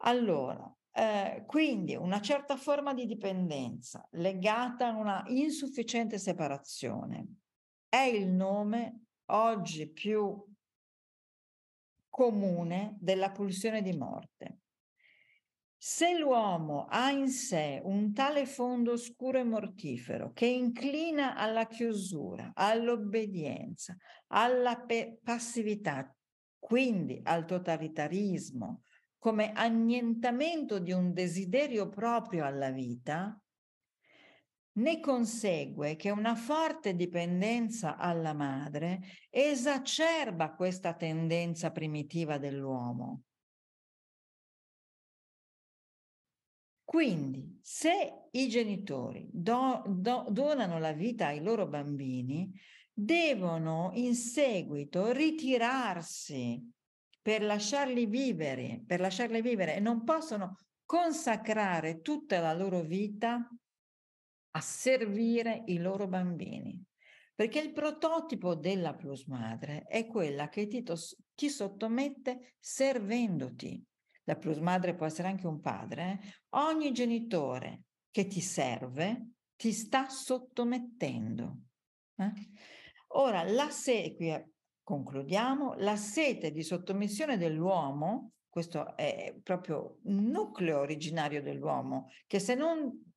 Allora, 0.02 0.70
eh, 0.92 1.44
quindi 1.46 1.96
una 1.96 2.20
certa 2.20 2.56
forma 2.56 2.92
di 2.92 3.06
dipendenza 3.06 4.06
legata 4.12 4.88
a 4.88 4.96
una 4.96 5.24
insufficiente 5.28 6.18
separazione 6.18 7.26
è 7.94 8.02
il 8.06 8.26
nome 8.26 9.04
oggi 9.26 9.88
più 9.88 10.44
comune 12.08 12.96
della 12.98 13.30
pulsione 13.30 13.82
di 13.82 13.96
morte. 13.96 14.62
Se 15.76 16.18
l'uomo 16.18 16.86
ha 16.88 17.10
in 17.10 17.28
sé 17.28 17.80
un 17.84 18.12
tale 18.12 18.46
fondo 18.46 18.92
oscuro 18.92 19.38
e 19.38 19.44
mortifero 19.44 20.32
che 20.32 20.46
inclina 20.46 21.36
alla 21.36 21.68
chiusura, 21.68 22.50
all'obbedienza, 22.52 23.96
alla 24.28 24.76
pe- 24.80 25.20
passività, 25.22 26.12
quindi 26.58 27.20
al 27.22 27.44
totalitarismo, 27.44 28.82
come 29.18 29.52
annientamento 29.52 30.80
di 30.80 30.90
un 30.90 31.12
desiderio 31.12 31.88
proprio 31.88 32.44
alla 32.44 32.70
vita, 32.70 33.38
ne 34.76 35.00
consegue 35.00 35.96
che 35.96 36.10
una 36.10 36.34
forte 36.34 36.94
dipendenza 36.94 37.96
alla 37.96 38.32
madre 38.32 39.00
esacerba 39.30 40.54
questa 40.54 40.94
tendenza 40.94 41.70
primitiva 41.70 42.38
dell'uomo. 42.38 43.22
Quindi, 46.84 47.58
se 47.60 48.28
i 48.30 48.48
genitori 48.48 49.28
do, 49.32 49.82
do, 49.86 50.26
donano 50.30 50.78
la 50.78 50.92
vita 50.92 51.26
ai 51.26 51.42
loro 51.42 51.66
bambini, 51.66 52.52
devono 52.92 53.90
in 53.94 54.14
seguito 54.14 55.10
ritirarsi 55.10 56.72
per 57.20 57.42
lasciarli 57.42 58.06
vivere, 58.06 58.82
per 58.86 59.00
lasciarli 59.00 59.40
vivere 59.40 59.74
e 59.74 59.80
non 59.80 60.04
possono 60.04 60.58
consacrare 60.84 62.00
tutta 62.00 62.38
la 62.38 62.52
loro 62.52 62.82
vita 62.82 63.48
a 64.56 64.60
servire 64.60 65.62
i 65.66 65.78
loro 65.78 66.06
bambini. 66.06 66.82
Perché 67.34 67.58
il 67.60 67.72
prototipo 67.72 68.54
della 68.54 68.94
plusmadre 68.94 69.84
è 69.84 70.06
quella 70.06 70.48
che 70.48 70.68
ti, 70.68 70.84
ti 71.34 71.48
sottomette 71.48 72.54
servendoti 72.60 73.84
la 74.24 74.36
plusmadre 74.36 74.94
può 74.94 75.06
essere 75.06 75.28
anche 75.28 75.46
un 75.46 75.60
padre, 75.60 76.20
eh? 76.20 76.28
ogni 76.50 76.92
genitore 76.92 77.84
che 78.10 78.26
ti 78.26 78.40
serve 78.40 79.28
ti 79.56 79.72
sta 79.72 80.08
sottomettendo. 80.08 81.58
Eh? 82.16 82.32
Ora, 83.08 83.42
la 83.44 83.70
sete, 83.70 84.14
qui 84.14 84.52
concludiamo, 84.82 85.74
la 85.78 85.96
sete 85.96 86.50
di 86.50 86.62
sottomissione 86.62 87.36
dell'uomo, 87.36 88.32
questo 88.48 88.96
è 88.96 89.34
proprio 89.42 89.98
un 90.04 90.24
nucleo 90.26 90.80
originario 90.80 91.42
dell'uomo, 91.42 92.10
che 92.26 92.38
se 92.38 92.54
non 92.54 93.13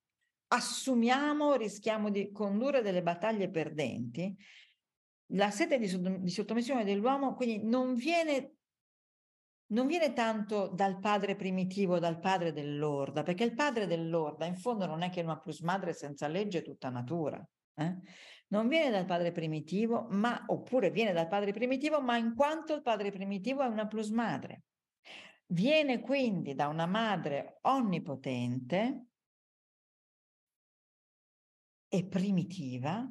assumiamo 0.48 1.54
rischiamo 1.54 2.10
di 2.10 2.30
condurre 2.32 2.82
delle 2.82 3.02
battaglie 3.02 3.50
perdenti, 3.50 4.36
la 5.32 5.50
sete 5.50 5.78
di, 5.78 5.88
sottomissione 6.30 6.84
dell'uomo 6.84 7.34
quindi 7.34 7.66
non 7.66 7.94
viene 7.94 8.54
non 9.70 9.86
viene 9.86 10.14
tanto 10.14 10.68
dal 10.68 10.98
padre 10.98 11.36
primitivo, 11.36 11.98
dal 11.98 12.20
padre 12.20 12.54
dell'orda, 12.54 13.22
perché 13.22 13.44
il 13.44 13.52
padre 13.52 13.86
dell'orda 13.86 14.46
in 14.46 14.56
fondo 14.56 14.86
non 14.86 15.02
è 15.02 15.10
che 15.10 15.20
una 15.20 15.38
plusmadre 15.38 15.92
senza 15.92 16.26
legge 16.26 16.60
è 16.60 16.62
tutta 16.62 16.88
natura. 16.88 17.46
Eh? 17.74 17.96
Non 18.48 18.66
viene 18.66 18.88
dal 18.88 19.04
padre 19.04 19.30
primitivo, 19.30 20.06
ma 20.08 20.42
oppure 20.46 20.90
viene 20.90 21.12
dal 21.12 21.28
padre 21.28 21.52
primitivo, 21.52 22.00
ma 22.00 22.16
in 22.16 22.34
quanto 22.34 22.74
il 22.74 22.80
padre 22.80 23.10
primitivo 23.10 23.62
è 23.62 23.66
una 23.66 23.86
plusmadre. 23.86 24.62
Viene 25.48 26.00
quindi 26.00 26.54
da 26.54 26.68
una 26.68 26.86
madre 26.86 27.58
onnipotente 27.62 29.07
e 31.88 32.06
primitiva, 32.06 33.10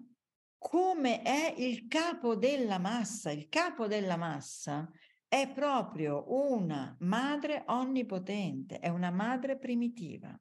come 0.58 1.22
è 1.22 1.54
il 1.58 1.88
capo 1.88 2.36
della 2.36 2.78
massa. 2.78 3.32
Il 3.32 3.48
capo 3.48 3.88
della 3.88 4.18
massa 4.18 4.90
è 5.28 5.52
proprio 5.52 6.26
una 6.28 6.96
madre 7.00 7.64
onnipotente, 7.68 8.80
è 8.80 8.90
una 8.90 9.12
madre 9.12 9.58
primitiva. 9.58 10.40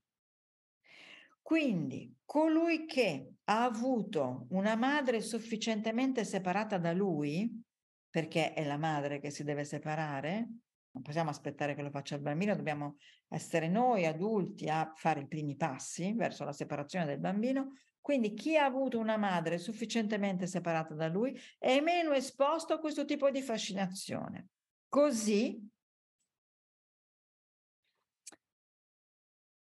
Quindi 1.42 2.12
colui 2.24 2.86
che 2.86 3.34
ha 3.44 3.64
avuto 3.64 4.46
una 4.50 4.74
madre 4.74 5.20
sufficientemente 5.20 6.24
separata 6.24 6.78
da 6.78 6.92
lui, 6.92 7.62
perché 8.10 8.52
è 8.52 8.64
la 8.64 8.76
madre 8.76 9.20
che 9.20 9.30
si 9.30 9.44
deve 9.44 9.64
separare, 9.64 10.48
non 10.90 11.02
possiamo 11.02 11.30
aspettare 11.30 11.74
che 11.74 11.82
lo 11.82 11.90
faccia 11.90 12.16
il 12.16 12.22
bambino, 12.22 12.56
dobbiamo 12.56 12.96
essere 13.28 13.68
noi 13.68 14.06
adulti 14.06 14.68
a 14.68 14.92
fare 14.96 15.20
i 15.20 15.26
primi 15.28 15.54
passi 15.54 16.14
verso 16.14 16.44
la 16.44 16.52
separazione 16.52 17.04
del 17.04 17.20
bambino. 17.20 17.74
Quindi 18.06 18.34
chi 18.34 18.56
ha 18.56 18.64
avuto 18.64 19.00
una 19.00 19.16
madre 19.16 19.58
sufficientemente 19.58 20.46
separata 20.46 20.94
da 20.94 21.08
lui 21.08 21.36
è 21.58 21.80
meno 21.80 22.12
esposto 22.12 22.72
a 22.72 22.78
questo 22.78 23.04
tipo 23.04 23.32
di 23.32 23.42
fascinazione. 23.42 24.50
Così, 24.88 25.68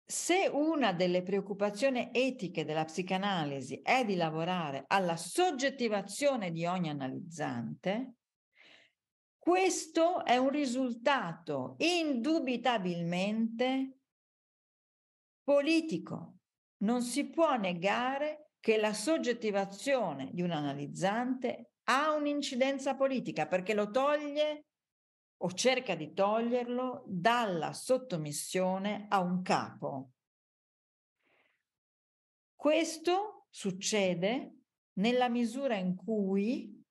se 0.05 0.47
una 0.53 0.93
delle 0.93 1.23
preoccupazioni 1.23 2.11
etiche 2.13 2.65
della 2.65 2.85
psicanalisi 2.85 3.81
è 3.81 4.05
di 4.05 4.13
lavorare 4.13 4.83
alla 4.89 5.17
soggettivazione 5.17 6.51
di 6.51 6.67
ogni 6.67 6.89
analizzante, 6.89 8.13
questo 9.39 10.23
è 10.23 10.37
un 10.37 10.49
risultato 10.49 11.77
indubitabilmente 11.79 13.97
politico. 15.41 16.34
Non 16.77 17.01
si 17.01 17.29
può 17.29 17.55
negare 17.57 18.51
che 18.59 18.77
la 18.77 18.93
soggettivazione 18.93 20.29
di 20.31 20.41
un 20.41 20.51
analizzante 20.51 21.71
ha 21.83 22.11
un'incidenza 22.13 22.95
politica 22.95 23.47
perché 23.47 23.73
lo 23.73 23.91
toglie 23.91 24.65
o 25.37 25.51
cerca 25.51 25.95
di 25.95 26.13
toglierlo 26.13 27.03
dalla 27.05 27.73
sottomissione 27.73 29.05
a 29.09 29.19
un 29.19 29.41
capo. 29.41 30.11
Questo 32.55 33.45
succede 33.49 34.61
nella 34.93 35.29
misura 35.29 35.75
in 35.75 35.95
cui 35.95 36.83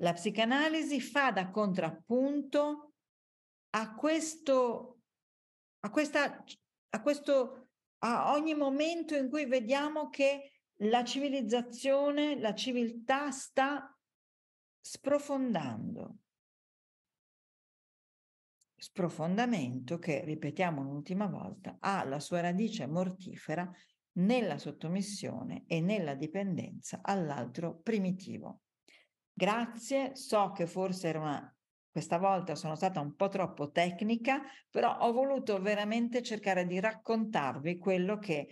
la 0.00 0.12
psicanalisi 0.12 1.00
fa 1.00 1.30
da 1.30 1.50
contrappunto 1.50 2.92
a 3.70 3.94
questo, 3.94 5.00
a 5.80 5.90
questa, 5.90 6.44
a 6.90 7.02
questo, 7.02 7.65
a 7.98 8.32
ogni 8.32 8.54
momento 8.54 9.14
in 9.14 9.28
cui 9.28 9.46
vediamo 9.46 10.08
che 10.08 10.52
la 10.80 11.04
civilizzazione, 11.04 12.38
la 12.38 12.54
civiltà 12.54 13.30
sta 13.30 13.96
sprofondando 14.80 16.18
sprofondamento 18.76 19.98
che, 19.98 20.22
ripetiamo 20.24 20.80
un'ultima 20.80 21.26
volta, 21.26 21.78
ha 21.80 22.04
la 22.04 22.20
sua 22.20 22.40
radice 22.40 22.86
mortifera 22.86 23.68
nella 24.18 24.58
sottomissione 24.58 25.64
e 25.66 25.80
nella 25.80 26.14
dipendenza 26.14 27.00
all'altro 27.02 27.80
primitivo. 27.82 28.60
Grazie, 29.32 30.14
so 30.14 30.52
che 30.52 30.66
forse 30.66 31.08
era 31.08 31.20
una 31.20 31.55
questa 31.96 32.18
volta 32.18 32.54
sono 32.54 32.74
stata 32.74 33.00
un 33.00 33.14
po' 33.14 33.30
troppo 33.30 33.70
tecnica, 33.70 34.42
però 34.70 34.98
ho 34.98 35.12
voluto 35.12 35.58
veramente 35.62 36.20
cercare 36.20 36.66
di 36.66 36.78
raccontarvi 36.78 37.78
quello 37.78 38.18
che 38.18 38.48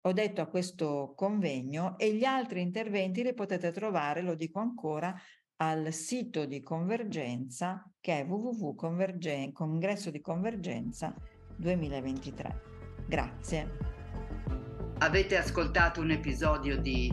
ho 0.00 0.12
detto 0.14 0.40
a 0.40 0.46
questo 0.46 1.12
convegno 1.14 1.98
e 1.98 2.14
gli 2.14 2.24
altri 2.24 2.62
interventi 2.62 3.22
li 3.22 3.34
potete 3.34 3.70
trovare, 3.70 4.22
lo 4.22 4.34
dico 4.34 4.60
ancora, 4.60 5.14
al 5.56 5.92
sito 5.92 6.46
di 6.46 6.62
Convergenza 6.62 7.86
che 8.00 8.20
è 8.20 8.24
www.congresso 8.24 10.10
di 10.10 10.20
Convergenza 10.22 11.14
2023. 11.54 12.62
Grazie. 13.06 13.68
Avete 15.00 15.36
ascoltato 15.36 16.00
un 16.00 16.12
episodio 16.12 16.80
di 16.80 17.12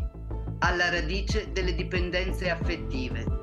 Alla 0.59 0.89
radice 0.89 1.51
delle 1.51 1.75
dipendenze 1.75 2.49
affettive, 2.49 3.42